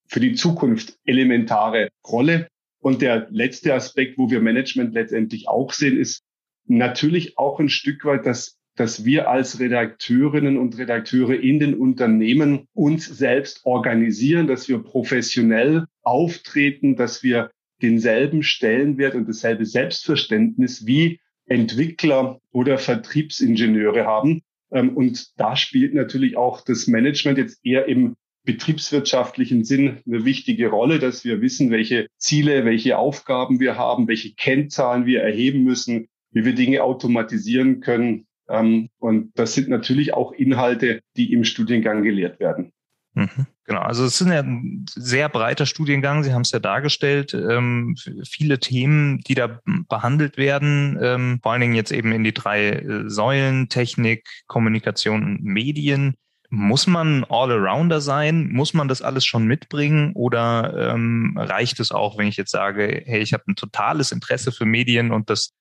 für 0.08 0.20
die 0.20 0.34
Zukunft 0.34 0.98
elementare 1.06 1.90
Rolle. 2.06 2.48
Und 2.80 3.02
der 3.02 3.28
letzte 3.32 3.74
Aspekt, 3.74 4.18
wo 4.18 4.30
wir 4.30 4.42
Management 4.42 4.94
letztendlich 4.94 5.48
auch 5.48 5.72
sehen, 5.72 5.98
ist 5.98 6.24
natürlich 6.66 7.38
auch 7.38 7.60
ein 7.60 7.70
Stück 7.70 8.06
weit, 8.06 8.26
dass, 8.26 8.58
dass 8.76 9.06
wir 9.06 9.30
als 9.30 9.60
Redakteurinnen 9.60 10.58
und 10.58 10.78
Redakteure 10.78 11.40
in 11.40 11.60
den 11.60 11.76
Unternehmen 11.76 12.68
uns 12.74 13.06
selbst 13.06 13.66
organisieren, 13.66 14.48
dass 14.48 14.68
wir 14.68 14.80
professionell 14.80 15.86
auftreten, 16.02 16.96
dass 16.96 17.24
wir 17.24 17.52
denselben 17.82 18.44
Stellenwert 18.44 19.16
und 19.16 19.28
dasselbe 19.28 19.66
Selbstverständnis 19.66 20.86
wie 20.86 21.20
Entwickler 21.46 22.40
oder 22.52 22.78
Vertriebsingenieure 22.78 24.06
haben. 24.06 24.42
Ähm, 24.72 24.96
und 24.96 25.40
da 25.40 25.56
spielt 25.56 25.94
natürlich 25.94 26.38
auch 26.38 26.62
das 26.62 26.88
Management 26.88 27.38
jetzt 27.38 27.60
eher 27.64 27.88
im 27.88 28.16
betriebswirtschaftlichen 28.44 29.64
Sinn 29.64 30.00
eine 30.06 30.26
wichtige 30.26 30.70
Rolle, 30.70 31.00
dass 31.00 31.24
wir 31.24 31.42
wissen, 31.42 31.70
welche 31.70 32.08
Ziele, 32.18 32.66
welche 32.66 32.98
Aufgaben 32.98 33.60
wir 33.60 33.78
haben, 33.78 34.08
welche 34.08 34.34
Kennzahlen 34.34 35.06
wir 35.06 35.22
erheben 35.22 35.64
müssen, 35.64 36.08
wie 36.32 36.46
wir 36.46 36.56
Dinge 36.56 36.84
automatisieren 36.84 37.82
können. 37.82 38.26
Ähm, 38.50 38.90
und 39.00 39.32
das 39.36 39.54
sind 39.54 39.70
natürlich 39.70 40.14
auch 40.14 40.32
Inhalte, 40.32 41.02
die 41.18 41.34
im 41.34 41.44
Studiengang 41.44 42.04
gelehrt 42.04 42.40
werden. 42.40 42.72
Mhm. 43.14 43.48
Genau, 43.66 43.82
also 43.82 44.06
es 44.06 44.20
ist 44.20 44.28
ein 44.28 44.86
sehr 44.96 45.28
breiter 45.30 45.66
Studiengang, 45.66 46.24
Sie 46.24 46.34
haben 46.34 46.42
es 46.42 46.52
ja 46.52 46.60
dargestellt, 46.60 47.34
ähm, 47.34 47.96
viele 48.28 48.60
Themen, 48.60 49.20
die 49.20 49.36
da 49.36 49.60
behandelt 49.90 50.38
werden, 50.38 50.98
ähm, 51.02 51.40
vor 51.42 51.52
allen 51.52 51.62
Dingen 51.62 51.76
jetzt 51.76 51.92
eben 51.92 52.12
in 52.12 52.24
die 52.24 52.34
drei 52.34 52.70
äh, 52.70 53.10
Säulen, 53.10 53.70
Technik, 53.70 54.28
Kommunikation 54.48 55.24
und 55.24 55.44
Medien. 55.44 56.16
Muss 56.50 56.86
man 56.86 57.24
All-Arounder 57.30 58.02
sein? 58.02 58.50
Muss 58.52 58.74
man 58.74 58.90
das 58.90 59.02
alles 59.02 59.26
schon 59.26 59.46
mitbringen? 59.46 60.12
Oder 60.16 60.94
ähm, 60.94 61.38
reicht 61.38 61.80
es 61.80 61.92
auch, 61.92 62.18
wenn 62.18 62.28
ich 62.28 62.36
jetzt 62.36 62.52
sage, 62.52 63.04
hey, 63.06 63.22
ich 63.22 63.32
habe 63.32 63.44
ein 63.48 63.56
totales 63.56 64.12
Interesse 64.12 64.52
für 64.52 64.66
Medien 64.66 65.12
und 65.12 65.30
das 65.30 65.54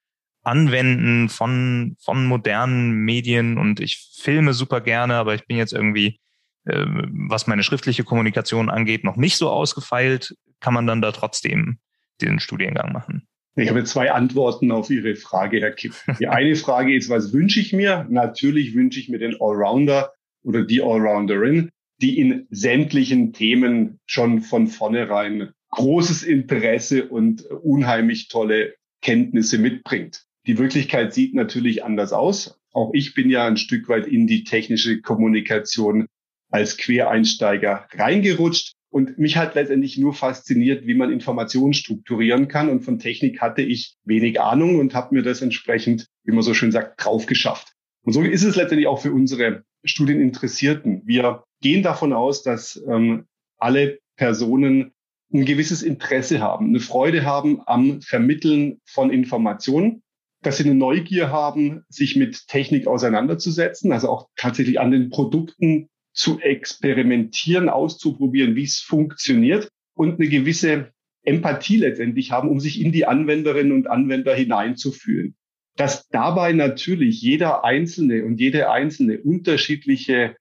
Anwenden 0.43 1.29
von, 1.29 1.97
von 2.03 2.27
modernen 2.27 2.91
Medien 2.91 3.59
und 3.59 3.79
ich 3.79 4.11
filme 4.21 4.53
super 4.53 4.81
gerne, 4.81 5.15
aber 5.15 5.35
ich 5.35 5.47
bin 5.47 5.59
jetzt 5.59 5.73
irgendwie 5.73 6.19
was 6.65 7.47
meine 7.47 7.63
schriftliche 7.63 8.05
Kommunikation 8.05 8.71
angeht, 8.71 9.05
noch 9.05 9.17
nicht 9.17 9.37
so 9.37 9.51
ausgefeilt, 9.51 10.37
kann 10.61 10.75
man 10.75 10.87
dann 10.87 11.01
da 11.01 11.13
trotzdem 11.13 11.79
den 12.21 12.39
Studiengang 12.39 12.93
machen? 12.93 13.27
Ich 13.57 13.69
habe 13.69 13.85
zwei 13.85 14.13
Antworten 14.13 14.71
auf 14.71 14.91
Ihre 14.91 15.17
Frage, 15.17 15.61
Herr 15.61 15.73
Kipp. 15.73 15.95
Die 16.19 16.29
eine 16.29 16.55
Frage 16.55 16.95
ist, 16.95 17.09
was 17.09 17.33
wünsche 17.33 17.61
ich 17.61 17.73
mir? 17.73 18.07
Natürlich 18.09 18.75
wünsche 18.75 19.01
ich 19.01 19.09
mir 19.09 19.19
den 19.19 19.37
Allrounder 19.41 20.13
oder 20.43 20.65
die 20.65 20.81
Allrounderin, 20.81 21.71
die 22.01 22.19
in 22.19 22.47
sämtlichen 22.51 23.33
Themen 23.33 23.99
schon 24.07 24.41
von 24.41 24.69
vornherein 24.69 25.51
großes 25.71 26.23
Interesse 26.23 27.09
und 27.09 27.45
unheimlich 27.45 28.29
tolle 28.29 28.75
Kenntnisse 29.03 29.59
mitbringt. 29.59 30.25
Die 30.47 30.59
Wirklichkeit 30.59 31.13
sieht 31.13 31.35
natürlich 31.35 31.85
anders 31.85 32.13
aus. 32.13 32.59
Auch 32.73 32.93
ich 32.95 33.15
bin 33.15 33.31
ja 33.31 33.47
ein 33.47 33.57
Stück 33.57 33.89
weit 33.89 34.07
in 34.07 34.27
die 34.27 34.45
technische 34.45 35.01
Kommunikation 35.01 36.07
als 36.51 36.77
Quereinsteiger 36.77 37.87
reingerutscht 37.93 38.75
und 38.91 39.19
mich 39.19 39.37
hat 39.37 39.55
letztendlich 39.55 39.99
nur 39.99 40.13
fasziniert, 40.15 40.87
wie 40.87 40.95
man 40.95 41.13
Informationen 41.13 41.73
strukturieren 41.73 42.49
kann. 42.49 42.69
Und 42.69 42.81
von 42.83 42.99
Technik 42.99 43.41
hatte 43.41 43.63
ich 43.63 43.97
wenig 44.05 44.41
Ahnung 44.41 44.81
und 44.81 44.95
habe 44.95 45.15
mir 45.15 45.23
das 45.23 45.43
entsprechend, 45.43 46.07
wie 46.25 46.33
man 46.33 46.43
so 46.43 46.55
schön 46.55 46.73
sagt, 46.73 47.05
drauf 47.05 47.27
geschafft. 47.27 47.73
Und 48.03 48.15
so 48.15 48.23
ist 48.23 48.43
es 48.43 48.57
letztendlich 48.57 48.89
auch 48.89 49.01
für 49.01 49.13
unsere 49.13 49.63
Studieninteressierten. 49.85 51.03
Wir 51.05 51.45
gehen 51.61 51.83
davon 51.83 52.13
aus, 52.13 52.43
dass 52.43 52.83
ähm, 52.89 53.27
alle 53.59 53.99
Personen 54.17 54.93
ein 55.33 55.45
gewisses 55.45 55.83
Interesse 55.83 56.41
haben, 56.41 56.67
eine 56.69 56.81
Freude 56.81 57.25
haben 57.25 57.61
am 57.67 58.01
Vermitteln 58.03 58.81
von 58.85 59.11
Informationen, 59.11 60.03
dass 60.43 60.57
sie 60.57 60.65
eine 60.65 60.75
Neugier 60.75 61.31
haben, 61.31 61.85
sich 61.89 62.17
mit 62.17 62.49
Technik 62.49 62.89
auseinanderzusetzen, 62.89 63.93
also 63.93 64.09
auch 64.09 64.29
tatsächlich 64.35 64.81
an 64.81 64.91
den 64.91 65.11
Produkten 65.11 65.89
zu 66.13 66.41
experimentieren, 66.41 67.69
auszuprobieren, 67.69 68.57
wie 68.57 68.65
es 68.65 68.81
funktioniert 68.81 69.69
und 69.95 70.19
eine 70.19 70.29
gewisse 70.29 70.93
Empathie 71.23 71.77
letztendlich 71.77 72.33
haben, 72.33 72.49
um 72.49 72.61
sich 72.61 72.81
in 72.81 72.93
die 72.93 73.07
Anwenderinnen 73.07 73.73
und 73.73 73.87
Anwender 73.87 74.35
hineinzufühlen. 74.35 75.35
Dass 75.77 76.09
dabei 76.09 76.53
natürlich 76.53 77.23
jeder 77.23 77.65
Einzelne 77.65 78.25
und 78.25 78.41
jede 78.41 78.71
Einzelne 78.71 79.21
unterschiedliche 79.21 80.37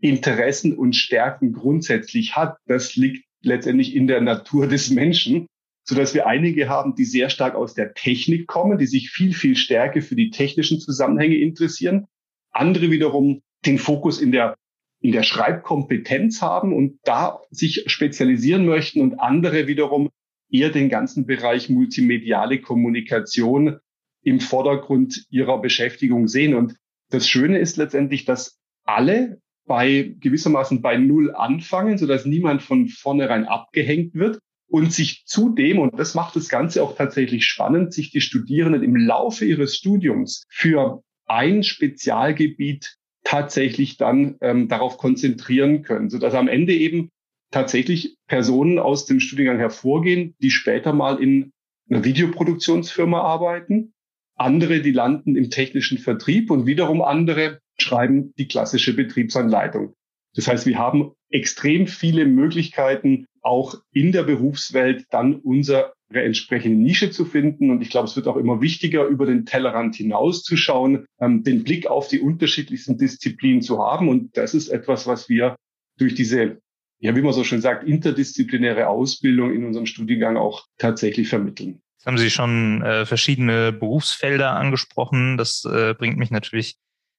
Interessen 0.00 0.76
und 0.76 0.96
Stärken 0.96 1.52
grundsätzlich 1.52 2.36
hat, 2.36 2.56
das 2.66 2.96
liegt 2.96 3.24
letztendlich 3.42 3.94
in 3.94 4.06
der 4.06 4.20
Natur 4.20 4.66
des 4.66 4.90
Menschen, 4.90 5.46
so 5.84 5.94
dass 5.94 6.14
wir 6.14 6.26
einige 6.26 6.68
haben, 6.68 6.94
die 6.94 7.04
sehr 7.04 7.30
stark 7.30 7.54
aus 7.54 7.74
der 7.74 7.94
Technik 7.94 8.46
kommen, 8.46 8.78
die 8.78 8.86
sich 8.86 9.10
viel, 9.10 9.34
viel 9.34 9.54
stärker 9.54 10.02
für 10.02 10.16
die 10.16 10.30
technischen 10.30 10.80
Zusammenhänge 10.80 11.36
interessieren. 11.36 12.06
Andere 12.50 12.90
wiederum 12.90 13.42
den 13.66 13.78
Fokus 13.78 14.20
in 14.20 14.32
der 14.32 14.56
in 15.04 15.12
der 15.12 15.22
Schreibkompetenz 15.22 16.40
haben 16.40 16.72
und 16.72 16.98
da 17.04 17.42
sich 17.50 17.84
spezialisieren 17.88 18.64
möchten 18.64 19.02
und 19.02 19.20
andere 19.20 19.66
wiederum 19.66 20.08
eher 20.50 20.70
den 20.70 20.88
ganzen 20.88 21.26
Bereich 21.26 21.68
multimediale 21.68 22.58
Kommunikation 22.62 23.80
im 24.22 24.40
Vordergrund 24.40 25.26
ihrer 25.28 25.60
Beschäftigung 25.60 26.26
sehen. 26.26 26.54
Und 26.54 26.76
das 27.10 27.28
Schöne 27.28 27.58
ist 27.58 27.76
letztendlich, 27.76 28.24
dass 28.24 28.58
alle 28.84 29.42
bei 29.66 30.14
gewissermaßen 30.20 30.80
bei 30.80 30.96
Null 30.96 31.34
anfangen, 31.34 31.98
sodass 31.98 32.24
niemand 32.24 32.62
von 32.62 32.88
vornherein 32.88 33.44
abgehängt 33.44 34.14
wird 34.14 34.38
und 34.68 34.90
sich 34.90 35.24
zudem, 35.26 35.80
und 35.80 35.98
das 35.98 36.14
macht 36.14 36.34
das 36.34 36.48
Ganze 36.48 36.82
auch 36.82 36.96
tatsächlich 36.96 37.44
spannend, 37.44 37.92
sich 37.92 38.10
die 38.10 38.22
Studierenden 38.22 38.82
im 38.82 38.96
Laufe 38.96 39.44
ihres 39.44 39.76
Studiums 39.76 40.46
für 40.48 41.02
ein 41.26 41.62
Spezialgebiet 41.62 42.96
tatsächlich 43.24 43.96
dann 43.96 44.36
ähm, 44.40 44.68
darauf 44.68 44.98
konzentrieren 44.98 45.82
können, 45.82 46.10
sodass 46.10 46.34
am 46.34 46.48
Ende 46.48 46.74
eben 46.74 47.10
tatsächlich 47.50 48.16
Personen 48.26 48.78
aus 48.78 49.06
dem 49.06 49.20
Studiengang 49.20 49.58
hervorgehen, 49.58 50.34
die 50.40 50.50
später 50.50 50.92
mal 50.92 51.22
in 51.22 51.52
einer 51.90 52.04
Videoproduktionsfirma 52.04 53.20
arbeiten, 53.20 53.94
andere, 54.36 54.80
die 54.80 54.90
landen 54.90 55.36
im 55.36 55.50
technischen 55.50 55.98
Vertrieb 55.98 56.50
und 56.50 56.66
wiederum 56.66 57.02
andere 57.02 57.60
schreiben 57.78 58.34
die 58.36 58.48
klassische 58.48 58.94
Betriebsanleitung. 58.94 59.94
Das 60.34 60.48
heißt, 60.48 60.66
wir 60.66 60.78
haben 60.78 61.12
extrem 61.30 61.86
viele 61.86 62.26
Möglichkeiten, 62.26 63.26
auch 63.42 63.76
in 63.92 64.10
der 64.12 64.24
Berufswelt 64.24 65.06
dann 65.10 65.36
unsere 65.36 65.92
entsprechende 66.22 66.78
Nische 66.78 67.10
zu 67.10 67.24
finden. 67.24 67.70
Und 67.70 67.80
ich 67.82 67.90
glaube, 67.90 68.08
es 68.08 68.16
wird 68.16 68.28
auch 68.28 68.36
immer 68.36 68.60
wichtiger, 68.60 69.06
über 69.06 69.26
den 69.26 69.46
Tellerrand 69.46 69.96
hinauszuschauen, 69.96 71.06
ähm, 71.20 71.42
den 71.42 71.64
Blick 71.64 71.86
auf 71.86 72.08
die 72.08 72.20
unterschiedlichsten 72.20 72.98
Disziplinen 72.98 73.62
zu 73.62 73.78
haben. 73.78 74.08
Und 74.08 74.36
das 74.36 74.54
ist 74.54 74.68
etwas, 74.68 75.06
was 75.06 75.28
wir 75.28 75.56
durch 75.98 76.14
diese, 76.14 76.58
ja, 76.98 77.16
wie 77.16 77.22
man 77.22 77.32
so 77.32 77.44
schön 77.44 77.60
sagt, 77.60 77.86
interdisziplinäre 77.88 78.88
Ausbildung 78.88 79.52
in 79.52 79.64
unserem 79.64 79.86
Studiengang 79.86 80.36
auch 80.36 80.66
tatsächlich 80.78 81.28
vermitteln. 81.28 81.80
Jetzt 81.96 82.06
haben 82.06 82.18
Sie 82.18 82.30
schon 82.30 82.82
äh, 82.82 83.06
verschiedene 83.06 83.72
Berufsfelder 83.72 84.52
angesprochen. 84.52 85.36
Das 85.36 85.64
äh, 85.64 85.94
bringt 85.94 86.18
mich 86.18 86.30
natürlich 86.30 86.76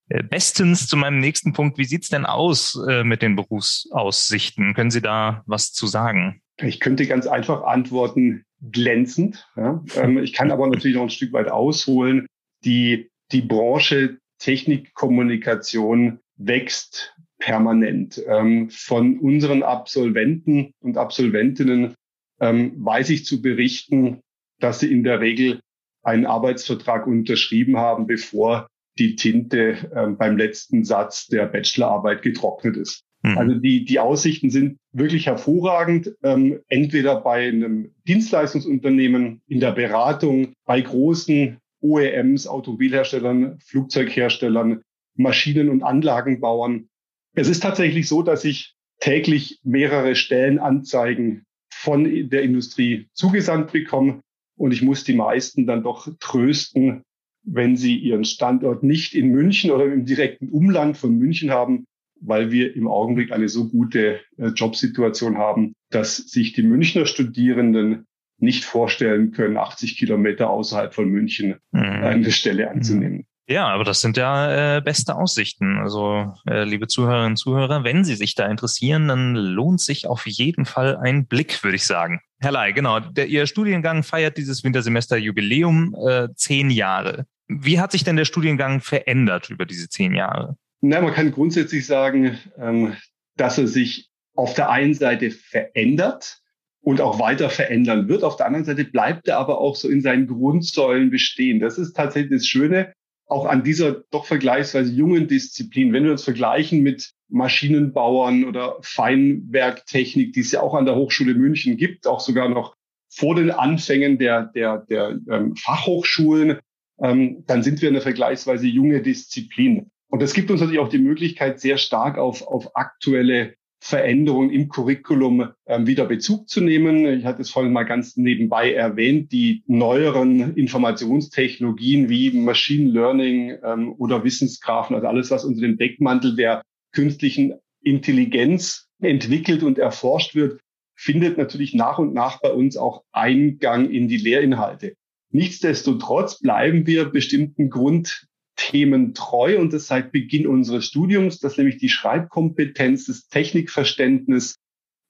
äh, 0.09 0.21
bestens 0.21 0.87
zu 0.87 0.97
meinem 0.97 1.19
nächsten 1.19 1.53
Punkt. 1.53 1.79
Wie 1.79 1.85
sieht's 1.85 2.09
denn 2.09 2.25
aus 2.25 2.79
äh, 2.87 3.03
mit 3.03 3.23
den 3.23 3.35
Berufsaussichten? 3.35 4.75
Können 4.75 4.91
Sie 4.91 5.01
da 5.01 5.43
was 5.47 5.71
zu 5.71 5.87
sagen? 5.87 6.41
Ich 6.57 6.79
könnte 6.79 7.07
ganz 7.07 7.25
einfach 7.25 7.63
antworten, 7.63 8.45
glänzend. 8.71 9.47
Ja. 9.55 9.83
Ähm, 9.95 10.17
ich 10.19 10.33
kann 10.33 10.51
aber 10.51 10.67
natürlich 10.67 10.95
noch 10.95 11.03
ein 11.03 11.09
Stück 11.09 11.33
weit 11.33 11.49
ausholen. 11.49 12.27
Die, 12.63 13.09
die 13.31 13.41
Branche 13.41 14.17
Technik, 14.39 14.93
Kommunikation 14.93 16.19
wächst 16.37 17.15
permanent. 17.39 18.21
Ähm, 18.27 18.69
von 18.69 19.19
unseren 19.19 19.63
Absolventen 19.63 20.71
und 20.81 20.97
Absolventinnen 20.97 21.95
ähm, 22.39 22.73
weiß 22.77 23.09
ich 23.09 23.25
zu 23.25 23.41
berichten, 23.41 24.21
dass 24.59 24.79
sie 24.79 24.91
in 24.91 25.03
der 25.03 25.19
Regel 25.21 25.59
einen 26.03 26.25
Arbeitsvertrag 26.25 27.07
unterschrieben 27.07 27.77
haben, 27.77 28.07
bevor 28.07 28.67
die 28.97 29.15
Tinte 29.15 29.91
ähm, 29.93 30.17
beim 30.17 30.37
letzten 30.37 30.83
Satz 30.83 31.27
der 31.27 31.45
Bachelorarbeit 31.47 32.21
getrocknet 32.21 32.77
ist. 32.77 33.04
Mhm. 33.25 33.37
Also 33.39 33.55
die, 33.55 33.85
die 33.85 33.99
Aussichten 33.99 34.51
sind 34.51 34.77
wirklich 34.91 35.25
hervorragend, 35.25 36.15
ähm, 36.23 36.59
entweder 36.67 37.21
bei 37.21 37.47
einem 37.47 37.91
Dienstleistungsunternehmen, 38.07 39.41
in 39.47 39.59
der 39.59 39.71
Beratung, 39.71 40.53
bei 40.65 40.81
großen 40.81 41.57
OEMs, 41.81 42.47
Automobilherstellern, 42.47 43.57
Flugzeugherstellern, 43.65 44.81
Maschinen- 45.15 45.69
und 45.69 45.81
Anlagenbauern. 45.81 46.87
Es 47.33 47.49
ist 47.49 47.63
tatsächlich 47.63 48.07
so, 48.07 48.21
dass 48.21 48.45
ich 48.45 48.75
täglich 48.99 49.59
mehrere 49.63 50.15
Stellenanzeigen 50.15 51.45
von 51.69 52.29
der 52.29 52.43
Industrie 52.43 53.07
zugesandt 53.13 53.71
bekomme 53.71 54.21
und 54.55 54.71
ich 54.71 54.81
muss 54.81 55.03
die 55.03 55.13
meisten 55.13 55.65
dann 55.65 55.83
doch 55.83 56.07
trösten, 56.19 57.01
wenn 57.43 57.75
sie 57.75 57.97
ihren 57.97 58.23
Standort 58.23 58.83
nicht 58.83 59.13
in 59.13 59.29
München 59.29 59.71
oder 59.71 59.85
im 59.85 60.05
direkten 60.05 60.49
Umland 60.49 60.97
von 60.97 61.17
München 61.17 61.51
haben, 61.51 61.85
weil 62.27 62.51
wir 62.51 62.75
im 62.75 62.87
Augenblick 62.87 63.31
eine 63.31 63.49
so 63.49 63.69
gute 63.69 64.19
äh, 64.37 64.47
Jobsituation 64.47 65.37
haben, 65.37 65.73
dass 65.89 66.17
sich 66.17 66.53
die 66.53 66.63
Münchner 66.63 67.05
Studierenden 67.05 68.05
nicht 68.37 68.65
vorstellen 68.65 69.31
können, 69.31 69.57
80 69.57 69.97
Kilometer 69.97 70.49
außerhalb 70.49 70.93
von 70.93 71.09
München 71.09 71.55
mhm. 71.71 71.81
eine 71.81 72.31
Stelle 72.31 72.69
anzunehmen. 72.69 73.25
Ja, 73.47 73.67
aber 73.67 73.83
das 73.83 74.01
sind 74.01 74.17
ja 74.17 74.77
äh, 74.77 74.81
beste 74.81 75.15
Aussichten. 75.15 75.77
Also, 75.77 76.33
äh, 76.49 76.63
liebe 76.63 76.87
Zuhörerinnen 76.87 77.33
und 77.33 77.37
Zuhörer, 77.37 77.83
wenn 77.83 78.03
Sie 78.03 78.15
sich 78.15 78.33
da 78.33 78.47
interessieren, 78.47 79.07
dann 79.07 79.35
lohnt 79.35 79.81
sich 79.81 80.07
auf 80.07 80.25
jeden 80.25 80.65
Fall 80.65 80.97
ein 80.97 81.27
Blick, 81.27 81.63
würde 81.63 81.75
ich 81.75 81.85
sagen. 81.85 82.21
Herr 82.39 82.51
Lai, 82.51 82.71
genau. 82.71 82.99
Der, 82.99 83.27
Ihr 83.27 83.45
Studiengang 83.45 84.01
feiert 84.01 84.37
dieses 84.37 84.63
Wintersemester 84.63 85.17
Jubiläum 85.17 85.95
äh, 86.07 86.29
zehn 86.35 86.71
Jahre. 86.71 87.27
Wie 87.47 87.79
hat 87.79 87.91
sich 87.91 88.03
denn 88.03 88.15
der 88.15 88.25
Studiengang 88.25 88.81
verändert 88.81 89.51
über 89.51 89.67
diese 89.67 89.89
zehn 89.89 90.15
Jahre? 90.15 90.57
Na, 90.87 91.01
man 91.01 91.13
kann 91.13 91.31
grundsätzlich 91.31 91.87
sagen, 91.87 92.37
ähm, 92.59 92.95
dass 93.37 93.57
er 93.57 93.67
sich 93.67 94.11
auf 94.35 94.53
der 94.53 94.69
einen 94.69 94.93
Seite 94.93 95.31
verändert 95.31 96.41
und 96.81 97.01
auch 97.01 97.19
weiter 97.19 97.49
verändern 97.49 98.07
wird. 98.07 98.23
Auf 98.23 98.35
der 98.35 98.45
anderen 98.45 98.65
Seite 98.65 98.85
bleibt 98.85 99.27
er 99.27 99.39
aber 99.39 99.57
auch 99.57 99.75
so 99.75 99.89
in 99.89 100.01
seinen 100.01 100.27
Grundsäulen 100.27 101.09
bestehen. 101.09 101.59
Das 101.59 101.79
ist 101.79 101.93
tatsächlich 101.93 102.39
das 102.39 102.45
Schöne 102.45 102.93
auch 103.25 103.47
an 103.47 103.63
dieser 103.63 104.03
doch 104.11 104.25
vergleichsweise 104.27 104.91
jungen 104.91 105.27
Disziplin, 105.27 105.91
wenn 105.91 106.03
wir 106.03 106.11
uns 106.11 106.23
vergleichen 106.23 106.81
mit 106.81 107.13
Maschinenbauern 107.29 108.45
oder 108.45 108.77
Feinwerktechnik, 108.81 110.33
die 110.33 110.41
es 110.41 110.51
ja 110.51 110.61
auch 110.61 110.75
an 110.75 110.85
der 110.85 110.95
Hochschule 110.95 111.33
München 111.33 111.77
gibt, 111.77 112.05
auch 112.05 112.19
sogar 112.19 112.47
noch 112.47 112.75
vor 113.09 113.33
den 113.33 113.49
Anfängen 113.49 114.19
der, 114.19 114.51
der, 114.53 114.85
der 114.87 115.17
ähm, 115.31 115.55
Fachhochschulen, 115.55 116.59
ähm, 117.01 117.43
dann 117.47 117.63
sind 117.63 117.81
wir 117.81 117.89
eine 117.89 118.01
vergleichsweise 118.01 118.67
junge 118.67 119.01
Disziplin. 119.01 119.89
Und 120.09 120.21
das 120.21 120.33
gibt 120.33 120.51
uns 120.51 120.61
natürlich 120.61 120.79
auch 120.79 120.89
die 120.89 120.97
Möglichkeit, 120.99 121.59
sehr 121.59 121.77
stark 121.77 122.17
auf, 122.17 122.45
auf 122.47 122.75
aktuelle 122.75 123.55
Veränderungen 123.79 124.49
im 124.49 124.67
Curriculum 124.67 125.49
ähm, 125.67 125.85
wieder 125.85 126.05
Bezug 126.05 126.49
zu 126.49 126.61
nehmen. 126.61 127.05
Ich 127.05 127.25
hatte 127.25 127.43
es 127.43 127.51
vorhin 127.51 127.71
mal 127.71 127.83
ganz 127.83 128.17
nebenbei 128.17 128.73
erwähnt, 128.73 129.31
die 129.31 129.63
neueren 129.67 130.55
Informationstechnologien 130.55 132.09
wie 132.09 132.31
Machine 132.31 132.89
Learning 132.89 133.57
ähm, 133.63 133.93
oder 133.99 134.23
Wissensgrafen, 134.23 134.95
also 134.95 135.07
alles, 135.07 135.29
was 135.29 135.45
unter 135.45 135.61
dem 135.61 135.77
Deckmantel 135.77 136.35
der 136.35 136.63
künstlichen 136.93 137.53
Intelligenz 137.81 138.87
entwickelt 139.01 139.61
und 139.61 139.77
erforscht 139.77 140.33
wird, 140.33 140.59
findet 140.95 141.37
natürlich 141.37 141.75
nach 141.75 141.99
und 141.99 142.13
nach 142.13 142.41
bei 142.41 142.51
uns 142.51 142.77
auch 142.77 143.03
Eingang 143.11 143.91
in 143.91 144.07
die 144.07 144.17
Lehrinhalte. 144.17 144.95
Nichtsdestotrotz 145.29 146.39
bleiben 146.39 146.87
wir 146.87 147.05
bestimmten 147.05 147.69
Grund 147.69 148.25
Themen 148.55 149.13
treu 149.13 149.59
und 149.59 149.73
das 149.73 149.87
seit 149.87 150.11
Beginn 150.11 150.47
unseres 150.47 150.85
Studiums, 150.85 151.39
dass 151.39 151.57
nämlich 151.57 151.77
die 151.77 151.89
Schreibkompetenz, 151.89 153.05
das 153.05 153.27
Technikverständnis 153.27 154.55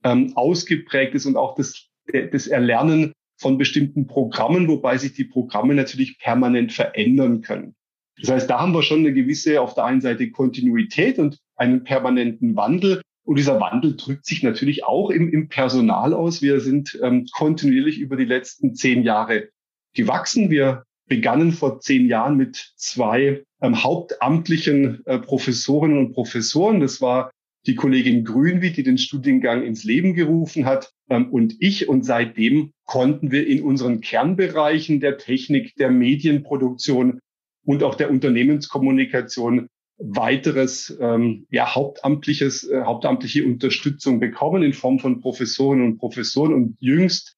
ähm, 0.03 0.33
ausgeprägt 0.35 1.15
ist 1.15 1.25
und 1.25 1.37
auch 1.37 1.55
das, 1.55 1.87
das 2.07 2.47
Erlernen 2.47 3.13
von 3.37 3.57
bestimmten 3.57 4.07
Programmen, 4.07 4.67
wobei 4.67 4.97
sich 4.97 5.13
die 5.13 5.25
Programme 5.25 5.75
natürlich 5.75 6.19
permanent 6.19 6.71
verändern 6.71 7.41
können. 7.41 7.75
Das 8.19 8.29
heißt, 8.29 8.49
da 8.49 8.59
haben 8.59 8.73
wir 8.73 8.81
schon 8.81 8.99
eine 8.99 9.13
gewisse, 9.13 9.59
auf 9.61 9.73
der 9.73 9.85
einen 9.85 10.01
Seite 10.01 10.31
Kontinuität 10.31 11.19
und 11.19 11.37
einen 11.55 11.83
permanenten 11.83 12.55
Wandel. 12.55 13.01
Und 13.25 13.37
dieser 13.37 13.59
Wandel 13.59 13.97
drückt 13.97 14.25
sich 14.25 14.43
natürlich 14.43 14.85
auch 14.85 15.09
im, 15.09 15.29
im 15.33 15.49
Personal 15.49 16.13
aus. 16.13 16.41
Wir 16.41 16.61
sind 16.61 16.97
ähm, 17.01 17.25
kontinuierlich 17.33 17.99
über 17.99 18.15
die 18.15 18.25
letzten 18.25 18.75
zehn 18.75 19.03
Jahre 19.03 19.49
gewachsen. 19.93 20.49
Wir 20.49 20.83
begannen 21.07 21.51
vor 21.51 21.79
zehn 21.79 22.07
Jahren 22.07 22.37
mit 22.37 22.73
zwei 22.75 23.43
ähm, 23.61 23.83
hauptamtlichen 23.83 25.05
äh, 25.05 25.19
Professorinnen 25.19 25.97
und 25.97 26.13
Professoren. 26.13 26.79
Das 26.79 27.01
war 27.01 27.31
die 27.67 27.75
Kollegin 27.75 28.23
Grünwi, 28.23 28.71
die 28.71 28.83
den 28.83 28.97
Studiengang 28.97 29.63
ins 29.63 29.83
Leben 29.83 30.13
gerufen 30.13 30.65
hat, 30.65 30.91
ähm, 31.09 31.31
und 31.31 31.55
ich. 31.59 31.87
Und 31.89 32.05
seitdem 32.05 32.71
konnten 32.85 33.31
wir 33.31 33.47
in 33.47 33.61
unseren 33.61 34.01
Kernbereichen 34.01 34.99
der 34.99 35.17
Technik, 35.17 35.75
der 35.75 35.91
Medienproduktion 35.91 37.19
und 37.65 37.83
auch 37.83 37.95
der 37.95 38.11
Unternehmenskommunikation 38.11 39.67
weiteres 39.97 40.95
ähm, 40.99 41.47
ja, 41.49 41.73
hauptamtliches, 41.73 42.67
äh, 42.69 42.83
hauptamtliche 42.83 43.45
Unterstützung 43.45 44.19
bekommen 44.19 44.61
in 44.61 44.73
Form 44.73 44.99
von 44.99 45.21
Professorinnen 45.21 45.85
und 45.85 45.97
Professoren. 45.97 46.53
Und 46.53 46.75
jüngst 46.79 47.34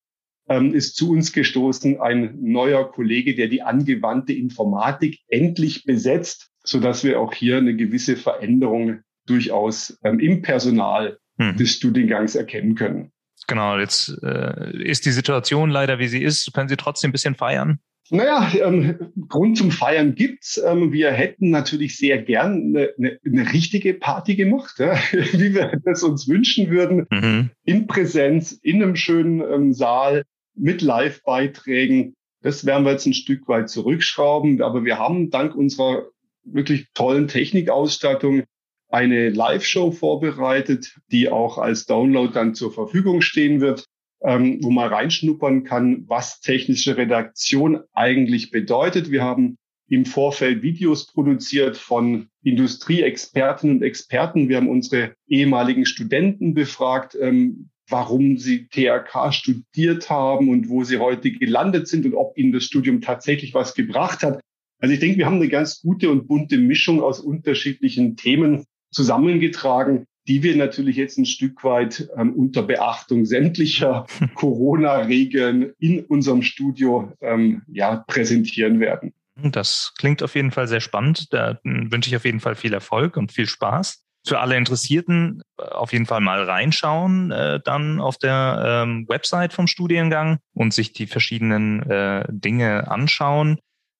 ähm, 0.49 0.73
ist 0.73 0.95
zu 0.95 1.12
uns 1.12 1.33
gestoßen 1.33 1.99
ein 1.99 2.38
neuer 2.41 2.91
Kollege, 2.91 3.36
der 3.36 3.47
die 3.47 3.62
angewandte 3.62 4.33
Informatik 4.33 5.19
endlich 5.27 5.83
besetzt, 5.83 6.51
so 6.63 6.79
dass 6.79 7.03
wir 7.03 7.19
auch 7.19 7.33
hier 7.33 7.57
eine 7.57 7.75
gewisse 7.75 8.15
Veränderung 8.15 8.99
durchaus 9.25 9.99
ähm, 10.03 10.19
im 10.19 10.41
Personal 10.41 11.17
hm. 11.38 11.57
des 11.57 11.73
Studiengangs 11.73 12.36
erkennen 12.36 12.75
können. 12.75 13.12
Genau, 13.47 13.77
jetzt 13.77 14.17
äh, 14.23 14.83
ist 14.83 15.05
die 15.05 15.12
Situation 15.12 15.69
leider, 15.69 15.99
wie 15.99 16.07
sie 16.07 16.23
ist. 16.23 16.51
Können 16.53 16.69
Sie 16.69 16.75
trotzdem 16.75 17.10
ein 17.10 17.12
bisschen 17.13 17.36
feiern? 17.36 17.79
Naja, 18.10 18.49
ähm, 18.63 18.95
Grund 19.27 19.57
zum 19.57 19.71
Feiern 19.71 20.15
gibt's. 20.15 20.62
Ähm, 20.65 20.91
wir 20.91 21.12
hätten 21.12 21.49
natürlich 21.49 21.97
sehr 21.97 22.21
gern 22.21 22.75
eine, 22.75 22.89
eine, 22.97 23.19
eine 23.25 23.53
richtige 23.53 23.93
Party 23.93 24.36
gemacht, 24.36 24.79
ja, 24.79 24.95
wie 25.12 25.53
wir 25.53 25.79
das 25.83 26.03
uns 26.03 26.27
wünschen 26.27 26.69
würden. 26.69 27.05
Mhm. 27.12 27.49
In 27.63 27.88
Präsenz, 27.88 28.53
in 28.53 28.81
einem 28.81 28.95
schönen 28.95 29.41
ähm, 29.41 29.73
Saal, 29.73 30.23
mit 30.58 30.82
Live-Beiträgen. 30.82 32.15
Das 32.41 32.65
werden 32.65 32.86
wir 32.86 32.91
jetzt 32.91 33.06
ein 33.06 33.13
Stück 33.13 33.48
weit 33.48 33.70
zurückschrauben. 33.70 34.62
Aber 34.62 34.84
wir 34.86 35.00
haben 35.00 35.30
dank 35.30 35.56
unserer 35.56 36.08
wirklich 36.43 36.88
tollen 36.93 37.28
Technikausstattung 37.28 38.43
eine 38.89 39.30
Live-Show 39.30 39.91
vorbereitet, 39.91 40.98
die 41.12 41.30
auch 41.30 41.58
als 41.58 41.86
Download 41.86 42.32
dann 42.34 42.56
zur 42.56 42.72
Verfügung 42.72 43.22
stehen 43.22 43.60
wird, 43.60 43.86
ähm, 44.22 44.60
wo 44.62 44.72
man 44.72 44.88
reinschnuppern 44.88 45.63
kann, 45.63 46.06
was 46.08 46.39
technische 46.39 46.98
Redaktion 46.98 47.84
eigentlich 47.93 48.50
bedeutet. 48.50 49.12
Wir 49.12 49.24
haben 49.24 49.58
im 49.89 50.06
Vorfeld 50.06 50.62
Videos 50.63 51.08
produziert 51.08 51.78
von 51.78 52.30
Industrieexpertinnen 52.43 53.78
und 53.78 53.84
Experten. 53.84 54.50
Wir 54.50 54.58
haben 54.58 54.70
unsere 54.70 55.13
ehemaligen 55.28 55.86
Studenten 55.86 56.54
befragt, 56.54 57.17
ähm, 57.20 57.70
warum 57.89 58.38
sie 58.38 58.67
THK 58.67 59.34
studiert 59.34 60.10
haben 60.10 60.50
und 60.50 60.69
wo 60.69 60.84
sie 60.84 60.97
heute 60.97 61.32
gelandet 61.32 61.88
sind 61.88 62.06
und 62.06 62.15
ob 62.15 62.38
ihnen 62.38 62.52
das 62.52 62.65
Studium 62.65 63.02
tatsächlich 63.02 63.54
was 63.54 63.73
gebracht 63.73 64.23
hat. 64.23 64.41
Also 64.80 64.93
ich 64.93 65.00
denke, 65.00 65.17
wir 65.17 65.26
haben 65.26 65.36
eine 65.36 65.50
ganz 65.50 65.82
gute 65.82 66.10
und 66.10 66.28
bunte 66.28 66.58
Mischung 66.58 67.02
aus 67.02 67.19
unterschiedlichen 67.19 68.15
Themen 68.15 68.65
zusammengetragen, 68.91 70.06
die 70.28 70.43
wir 70.43 70.56
natürlich 70.56 70.97
jetzt 70.97 71.17
ein 71.17 71.26
Stück 71.26 71.63
weit 71.63 72.10
ähm, 72.17 72.34
unter 72.34 72.62
Beachtung 72.62 73.26
sämtlicher 73.26 74.06
Corona-Regeln 74.36 75.73
in 75.80 76.02
unserem 76.02 76.41
Studio 76.41 77.12
ähm, 77.21 77.63
ja, 77.67 78.04
präsentieren 78.08 78.80
werden. 78.80 79.13
Das 79.36 79.93
klingt 79.97 80.23
auf 80.23 80.36
jeden 80.36 80.52
Fall 80.52 80.67
sehr 80.67 80.82
spannend. 80.82 81.32
Da 81.32 81.60
wünsche 81.63 82.10
ich 82.10 82.15
auf 82.15 82.26
jeden 82.26 82.39
Fall 82.39 82.56
viel 82.56 82.73
Erfolg 82.73 83.17
und 83.17 83.32
viel 83.32 83.45
Spaß 83.45 84.07
für 84.28 84.40
alle 84.40 84.58
Interessierten 84.58 85.42
äh, 85.58 85.63
auf 85.63 85.94
jeden 85.94 86.06
Fall 86.06 86.22
mal 86.22 86.44
reinschauen, 86.44 87.32
äh, 87.32 87.60
dann 87.63 88.00
auf 88.00 88.18
der 88.18 88.84
ähm, 88.84 89.06
Website 89.08 89.54
vom 89.54 89.68
Studiengang 89.68 90.40
und 90.54 90.74
sich 90.74 90.94
die 90.94 91.08
verschiedenen 91.08 91.82
äh, 91.90 92.26
Dinge 92.30 92.90
anschauen. 92.90 93.60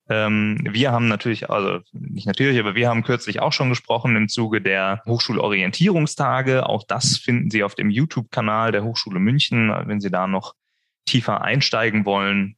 Ähm, 0.10 0.60
wir 0.62 0.92
haben 0.92 1.08
natürlich, 1.08 1.50
also 1.50 1.80
nicht 1.92 2.28
natürlich, 2.28 2.60
aber 2.60 2.76
wir 2.76 2.90
haben 2.90 3.04
kürzlich 3.04 3.42
auch 3.42 3.52
schon 3.52 3.70
gesprochen 3.70 4.16
im 4.16 4.30
Zuge 4.30 4.62
der 4.62 5.02
Hochschulorientierungstage. 5.06 6.68
Auch 6.68 6.84
das 6.88 7.18
finden 7.18 7.52
Sie 7.52 7.64
auf 7.64 7.76
dem 7.76 7.90
YouTube-Kanal 7.90 8.72
der 8.72 8.84
Hochschule 8.84 9.20
München, 9.20 9.70
wenn 9.86 10.00
Sie 10.00 10.12
da 10.12 10.28
noch 10.28 10.54
tiefer 11.06 11.42
einsteigen 11.42 12.06
wollen. 12.06 12.56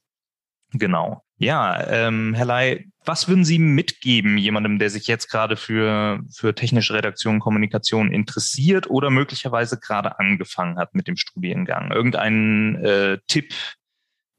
Genau. 0.74 1.24
Ja, 1.38 1.88
ähm, 1.88 2.34
Herr 2.36 2.46
Ley, 2.46 2.88
was 3.06 3.28
würden 3.28 3.46
Sie 3.46 3.60
mitgeben 3.60 4.38
jemandem, 4.38 4.78
der 4.78 4.90
sich 4.90 5.08
jetzt 5.08 5.30
gerade 5.30 5.56
für, 5.56 6.22
für 6.32 6.54
technische 6.54 6.94
Redaktion, 6.94 7.40
Kommunikation 7.40 8.12
interessiert 8.12 8.90
oder 8.90 9.10
möglicherweise 9.10 9.80
gerade 9.80 10.20
angefangen 10.20 10.78
hat 10.78 10.94
mit 10.94 11.08
dem 11.08 11.16
Studiengang? 11.16 11.92
Irgendeinen 11.92 12.76
äh, 12.84 13.18
Tipp 13.28 13.54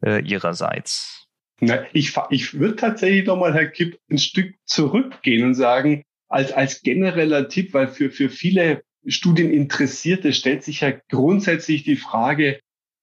äh, 0.05 0.23
Ihrerseits? 0.23 1.27
Na, 1.61 1.85
ich, 1.93 2.15
ich 2.31 2.59
würde 2.59 2.77
tatsächlich 2.77 3.27
nochmal, 3.27 3.55
Herr 3.55 3.67
Kipp, 3.67 3.99
ein 4.11 4.19
Stück 4.19 4.55
zurückgehen 4.65 5.45
und 5.45 5.55
sagen, 5.55 6.05
als, 6.29 6.53
als 6.53 6.83
genereller 6.83 7.49
Tipp, 7.49 7.75
weil 7.75 7.89
für, 7.89 8.11
für 8.11 8.31
viele 8.31 8.83
Studieninteressierte 9.07 10.33
stellt 10.33 10.65
sich 10.65 10.83
ja 10.83 10.93
grundsätzlich 11.09 11.85
die 11.85 11.97
Frage, 11.97 12.61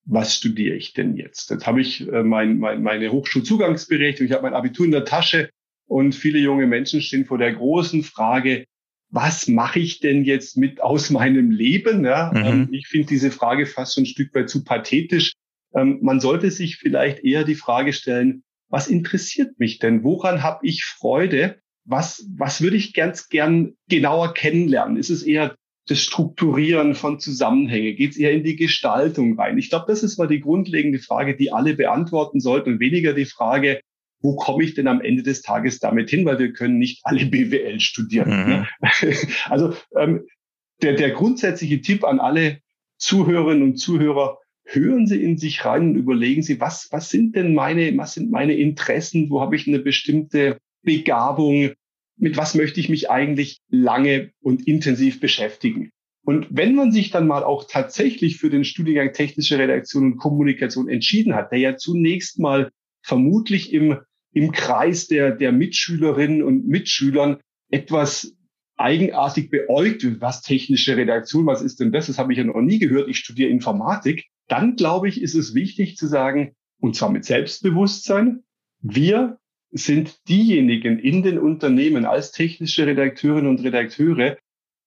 was 0.08 0.36
studiere 0.36 0.76
ich 0.76 0.94
denn 0.94 1.16
jetzt? 1.16 1.52
Jetzt 1.52 1.68
habe 1.68 1.82
ich 1.82 2.08
äh, 2.08 2.24
mein, 2.24 2.58
mein, 2.58 2.82
meine 2.82 3.12
Hochschulzugangsberechtigung, 3.12 4.28
ich 4.28 4.34
habe 4.34 4.44
mein 4.44 4.54
Abitur 4.54 4.86
in 4.86 4.92
der 4.92 5.06
Tasche 5.06 5.50
und 5.86 6.16
viele 6.16 6.40
junge 6.40 6.66
Menschen 6.66 7.02
stehen 7.02 7.26
vor 7.26 7.38
der 7.38 7.54
großen 7.54 8.04
Frage, 8.04 8.66
was 9.10 9.48
mache 9.48 9.80
ich 9.80 10.00
denn 10.00 10.24
jetzt 10.24 10.58
mit 10.58 10.82
aus 10.82 11.10
meinem 11.10 11.52
Leben? 11.52 12.06
Ja, 12.06 12.32
mhm. 12.34 12.46
ähm, 12.46 12.70
ich 12.72 12.88
finde 12.88 13.08
diese 13.08 13.32
Frage 13.32 13.66
fast 13.66 13.94
so 13.94 14.02
ein 14.02 14.06
Stück 14.06 14.34
weit 14.34 14.50
zu 14.50 14.64
pathetisch. 14.64 15.34
Ähm, 15.74 16.00
man 16.02 16.20
sollte 16.20 16.52
sich 16.52 16.78
vielleicht 16.78 17.24
eher 17.24 17.44
die 17.44 17.56
Frage 17.56 17.94
stellen, 17.94 18.44
was 18.70 18.88
interessiert 18.88 19.60
mich 19.60 19.80
denn? 19.80 20.04
Woran 20.04 20.44
habe 20.44 20.66
ich 20.66 20.84
Freude? 20.84 21.60
Was, 21.86 22.28
was 22.38 22.62
würde 22.62 22.76
ich 22.76 22.94
ganz 22.94 23.30
gern 23.30 23.76
genauer 23.88 24.34
kennenlernen? 24.34 24.98
Ist 24.98 25.10
es 25.10 25.24
eher 25.24 25.56
das 25.88 26.00
Strukturieren 26.02 26.96
von 26.96 27.20
Zusammenhängen? 27.20 27.96
Geht 27.96 28.12
es 28.12 28.18
eher 28.18 28.32
in 28.32 28.44
die 28.44 28.56
Gestaltung 28.56 29.40
rein? 29.40 29.58
Ich 29.58 29.70
glaube, 29.70 29.86
das 29.88 30.04
ist 30.04 30.18
mal 30.18 30.28
die 30.28 30.42
grundlegende 30.42 31.00
Frage, 31.00 31.36
die 31.36 31.52
alle 31.52 31.74
beantworten 31.74 32.40
sollten 32.40 32.74
und 32.74 32.80
weniger 32.80 33.14
die 33.14 33.26
Frage, 33.26 33.80
wo 34.22 34.36
komme 34.36 34.64
ich 34.64 34.74
denn 34.74 34.88
am 34.88 35.02
Ende 35.02 35.24
des 35.24 35.42
Tages 35.42 35.80
damit 35.80 36.10
hin? 36.10 36.26
Weil 36.26 36.40
wir 36.40 36.54
können 36.54 36.78
nicht 36.78 37.02
alle 37.04 37.26
BWL 37.28 37.80
studieren. 37.80 38.30
Mhm. 38.30 38.50
Ne? 38.50 38.68
Also 39.46 39.74
ähm, 39.96 40.26
der, 40.82 40.94
der 40.94 41.12
grundsätzliche 41.12 41.82
Tipp 41.82 42.04
an 42.04 42.20
alle 42.20 42.60
Zuhörerinnen 42.98 43.64
und 43.64 43.78
Zuhörer, 43.78 44.38
hören 44.66 45.08
Sie 45.08 45.22
in 45.22 45.38
sich 45.38 45.64
rein 45.66 45.90
und 45.90 45.96
überlegen 45.96 46.44
Sie, 46.44 46.60
was, 46.60 46.90
was 46.92 47.10
sind 47.10 47.36
denn 47.36 47.54
meine, 47.54 47.96
was 47.98 48.14
sind 48.14 48.32
meine 48.32 48.54
Interessen? 48.54 49.30
Wo 49.30 49.40
habe 49.40 49.56
ich 49.56 49.68
eine 49.68 49.80
bestimmte 49.80 50.60
Begabung? 50.84 51.72
Mit 52.18 52.38
was 52.38 52.56
möchte 52.56 52.80
ich 52.80 52.90
mich 52.90 53.10
eigentlich 53.10 53.60
lange 53.70 54.32
und 54.42 54.68
intensiv 54.68 55.20
beschäftigen? 55.20 55.92
Und 56.24 56.48
wenn 56.50 56.76
man 56.76 56.92
sich 56.92 57.10
dann 57.10 57.28
mal 57.28 57.44
auch 57.44 57.66
tatsächlich 57.70 58.38
für 58.38 58.50
den 58.50 58.66
Studiengang 58.66 59.14
Technische 59.14 59.58
Redaktion 59.58 60.04
und 60.04 60.18
Kommunikation 60.18 60.90
entschieden 60.90 61.36
hat, 61.36 61.52
der 61.52 61.60
ja 61.60 61.78
zunächst 61.78 62.40
mal 62.40 62.70
vermutlich 63.02 63.72
im, 63.72 63.98
im 64.34 64.52
Kreis 64.52 65.08
der, 65.08 65.32
der 65.32 65.54
Mitschülerinnen 65.54 66.44
und 66.44 66.68
Mitschülern 66.68 67.38
etwas 67.70 68.36
eigenartig 68.76 69.50
beäugt 69.50 70.04
wird, 70.04 70.20
was 70.20 70.42
technische 70.42 70.98
Redaktion, 70.98 71.46
was 71.46 71.62
ist 71.62 71.80
denn 71.80 71.92
das? 71.92 72.08
Das 72.08 72.18
habe 72.18 72.34
ich 72.34 72.38
ja 72.38 72.44
noch 72.44 72.62
nie 72.62 72.80
gehört. 72.80 73.08
Ich 73.10 73.18
studiere 73.18 73.50
Informatik 73.50 74.26
dann 74.48 74.76
glaube 74.76 75.08
ich, 75.10 75.22
ist 75.22 75.36
es 75.36 75.54
wichtig 75.54 75.98
zu 75.98 76.08
sagen, 76.08 76.56
und 76.80 76.96
zwar 76.96 77.12
mit 77.12 77.26
Selbstbewusstsein, 77.26 78.44
wir 78.82 79.40
sind 79.72 80.28
diejenigen 80.28 81.00
in 81.00 81.24
den 81.24 81.38
Unternehmen 81.38 82.06
als 82.06 82.32
technische 82.32 82.88
Redakteurinnen 82.88 83.50
und 83.50 83.64
Redakteure, 83.64 84.38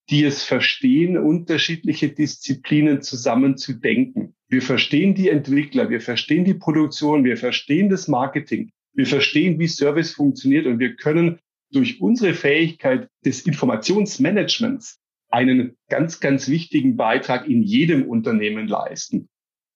die 0.09 0.25
es 0.25 0.43
verstehen, 0.43 1.17
unterschiedliche 1.17 2.09
Disziplinen 2.09 3.03
zusammen 3.03 3.57
zu 3.57 3.75
denken. 3.75 4.35
Wir 4.49 4.63
verstehen 4.63 5.15
die 5.15 5.29
Entwickler, 5.29 5.91
wir 5.91 6.01
verstehen 6.01 6.45
die 6.45 6.55
Produktion, 6.55 7.25
wir 7.25 7.37
verstehen 7.37 7.89
das 7.89 8.09
Marketing, 8.09 8.73
wir 8.95 9.07
verstehen, 9.07 9.59
wie 9.59 9.69
Service 9.69 10.15
funktioniert 10.15 10.67
und 10.67 10.81
wir 10.81 10.97
können 10.97 11.39
durch 11.73 12.01
unsere 12.01 12.35
Fähigkeit 12.35 13.09
des 13.25 13.43
Informationsmanagements 13.43 14.99
einen 15.29 15.77
ganz, 15.89 16.19
ganz 16.19 16.49
wichtigen 16.49 16.97
Beitrag 16.97 17.47
in 17.47 17.63
jedem 17.63 18.09
Unternehmen 18.09 18.67
leisten. 18.67 19.29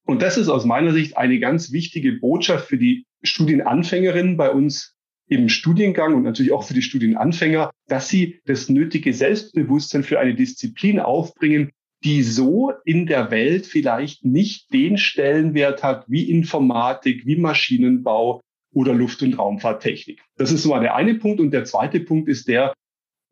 Und 0.04 0.20
das 0.20 0.36
ist 0.36 0.48
aus 0.48 0.64
meiner 0.64 0.92
Sicht 0.92 1.16
eine 1.16 1.38
ganz 1.38 1.72
wichtige 1.72 2.14
Botschaft 2.14 2.66
für 2.68 2.76
die 2.76 3.06
Studienanfängerinnen 3.22 4.36
bei 4.36 4.50
uns 4.50 4.93
im 5.28 5.48
Studiengang 5.48 6.14
und 6.14 6.22
natürlich 6.22 6.52
auch 6.52 6.64
für 6.64 6.74
die 6.74 6.82
Studienanfänger, 6.82 7.70
dass 7.88 8.08
sie 8.08 8.40
das 8.44 8.68
nötige 8.68 9.12
Selbstbewusstsein 9.12 10.02
für 10.02 10.20
eine 10.20 10.34
Disziplin 10.34 11.00
aufbringen, 11.00 11.70
die 12.04 12.22
so 12.22 12.72
in 12.84 13.06
der 13.06 13.30
Welt 13.30 13.66
vielleicht 13.66 14.24
nicht 14.24 14.72
den 14.72 14.98
Stellenwert 14.98 15.82
hat 15.82 16.04
wie 16.08 16.30
Informatik, 16.30 17.24
wie 17.24 17.37
Maschinenbau 17.37 18.42
oder 18.72 18.92
Luft- 18.92 19.22
und 19.22 19.38
Raumfahrttechnik. 19.38 20.22
Das 20.37 20.52
ist 20.52 20.66
mal 20.66 20.80
der 20.80 20.96
eine 20.96 21.14
Punkt. 21.14 21.40
Und 21.40 21.52
der 21.52 21.64
zweite 21.64 22.00
Punkt 22.00 22.28
ist 22.28 22.48
der, 22.48 22.74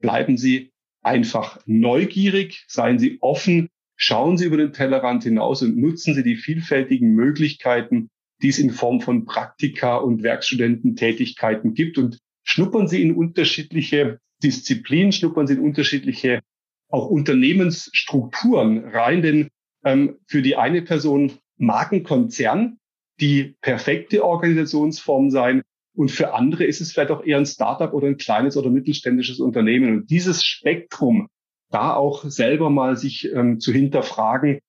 bleiben 0.01 0.39
Sie 0.39 0.71
einfach 1.03 1.61
neugierig, 1.67 2.65
seien 2.69 2.99
Sie 2.99 3.19
offen 3.21 3.69
Schauen 4.05 4.37
Sie 4.37 4.47
über 4.47 4.57
den 4.57 4.73
Tellerrand 4.73 5.23
hinaus 5.23 5.63
und 5.63 5.77
nutzen 5.77 6.15
Sie 6.15 6.25
die 6.25 6.35
vielfältigen 6.35 7.15
Möglichkeiten, 7.15 8.11
die 8.43 8.49
es 8.49 8.59
in 8.59 8.71
Form 8.71 9.01
von 9.01 9.25
Praktika 9.25 9.97
und 9.97 10.23
Werkstudententätigkeiten 10.23 11.75
gibt. 11.75 11.99
Und 11.99 12.19
schnuppern 12.45 12.89
Sie 12.89 13.03
in 13.03 13.15
unterschiedliche 13.15 14.19
Disziplinen, 14.43 15.13
schnuppern 15.13 15.47
Sie 15.47 15.55
in 15.55 15.61
unterschiedliche 15.61 16.41
auch 16.89 17.07
Unternehmensstrukturen 17.07 18.85
rein, 18.89 19.23
denn 19.23 19.49
ähm, 19.85 20.17
für 20.27 20.43
die 20.43 20.57
eine 20.57 20.83
Person 20.83 21.33
Markenkonzern 21.57 22.79
die 23.21 23.55
perfekte 23.61 24.25
Organisationsform 24.25 25.31
sein. 25.31 25.63
Und 25.95 26.11
für 26.11 26.35
andere 26.35 26.65
ist 26.65 26.81
es 26.81 26.93
vielleicht 26.93 27.11
auch 27.11 27.25
eher 27.25 27.39
ein 27.39 27.47
Startup 27.47 27.93
oder 27.93 28.09
ein 28.09 28.17
kleines 28.17 28.57
oder 28.57 28.71
mittelständisches 28.71 29.41
Unternehmen. 29.41 29.95
Und 29.95 30.11
dieses 30.11 30.45
Spektrum 30.45 31.29
da 31.71 31.95
auch 31.95 32.25
selber 32.25 32.71
mal 32.71 32.97
sich 32.97 33.31
ähm, 33.33 33.61
zu 33.61 33.73
hinterfragen, 33.73 34.61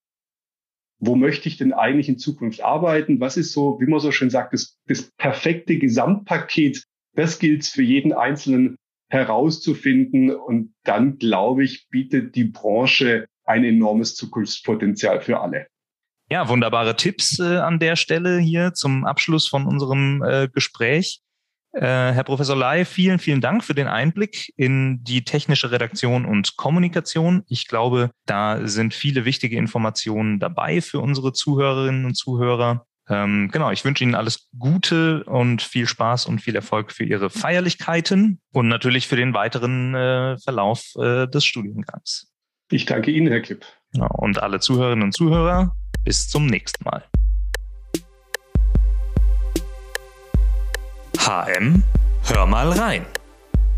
wo 1.00 1.16
möchte 1.16 1.50
ich 1.50 1.58
denn 1.58 1.74
eigentlich 1.74 2.10
in 2.10 2.18
Zukunft 2.18 2.62
arbeiten? 2.62 3.20
Was 3.20 3.38
ist 3.38 3.52
so, 3.52 3.80
wie 3.80 3.86
man 3.86 4.00
so 4.00 4.12
schön 4.12 4.30
sagt, 4.30 4.54
das, 4.54 4.78
das 4.88 5.12
perfekte 5.18 5.78
Gesamtpaket? 5.78 6.84
Das 7.16 7.40
gilt 7.40 7.64
es 7.64 7.70
für 7.70 7.84
jeden 7.84 8.14
Einzelnen 8.14 8.78
herauszufinden. 9.10 10.32
Und 10.32 10.74
dann, 10.84 11.18
glaube 11.18 11.64
ich, 11.64 11.88
bietet 11.90 12.36
die 12.36 12.46
Branche 12.46 13.28
ein 13.46 13.64
enormes 13.64 14.16
Zukunftspotenzial 14.16 15.22
für 15.22 15.40
alle. 15.40 15.68
Ja, 16.30 16.48
wunderbare 16.48 16.96
Tipps 16.96 17.40
äh, 17.40 17.58
an 17.58 17.80
der 17.80 17.96
Stelle 17.96 18.40
hier 18.40 18.74
zum 18.74 19.06
Abschluss 19.06 19.48
von 19.48 19.68
unserem 19.68 20.24
äh, 20.24 20.48
Gespräch. 20.48 21.22
Äh, 21.74 22.14
Herr 22.14 22.24
Professor 22.24 22.56
Lai, 22.56 22.86
vielen, 22.86 23.18
vielen 23.18 23.42
Dank 23.42 23.64
für 23.64 23.74
den 23.74 23.88
Einblick 23.88 24.54
in 24.58 25.04
die 25.04 25.24
technische 25.24 25.72
Redaktion 25.72 26.26
und 26.26 26.56
Kommunikation. 26.56 27.44
Ich 27.48 27.68
glaube, 27.68 28.12
da 28.28 28.68
sind 28.68 28.94
viele 28.94 29.26
wichtige 29.26 29.58
Informationen 29.58 30.40
dabei 30.40 30.82
für 30.82 31.00
unsere 31.00 31.34
Zuhörerinnen 31.34 32.06
und 32.06 32.16
Zuhörer. 32.16 32.86
Ähm, 33.10 33.50
genau, 33.52 33.72
ich 33.72 33.84
wünsche 33.84 34.04
Ihnen 34.04 34.14
alles 34.14 34.50
Gute 34.58 35.24
und 35.24 35.64
viel 35.64 35.88
Spaß 35.88 36.28
und 36.28 36.40
viel 36.40 36.56
Erfolg 36.56 36.92
für 36.92 37.06
Ihre 37.06 37.32
Feierlichkeiten 37.32 38.40
und 38.54 38.68
natürlich 38.68 39.08
für 39.08 39.16
den 39.16 39.34
weiteren 39.34 39.96
äh, 39.96 40.38
Verlauf 40.38 40.94
äh, 40.98 41.28
des 41.28 41.44
Studiengangs. 41.44 42.32
Ich 42.72 42.86
danke 42.86 43.10
Ihnen, 43.10 43.28
Herr 43.28 43.42
Kipp. 43.42 43.66
Genau, 43.94 44.10
und 44.18 44.42
alle 44.42 44.60
Zuhörerinnen 44.60 45.04
und 45.04 45.14
Zuhörer, 45.14 45.76
bis 46.04 46.30
zum 46.30 46.46
nächsten 46.46 46.84
Mal. 46.84 47.04
HM, 51.24 51.84
hör 52.26 52.46
mal 52.46 52.72
rein. 52.72 53.06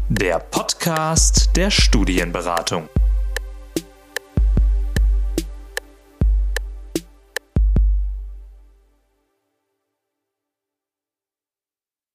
Der 0.10 0.40
Podcast 0.40 1.56
der 1.56 1.70
Studienberatung. 1.70 2.90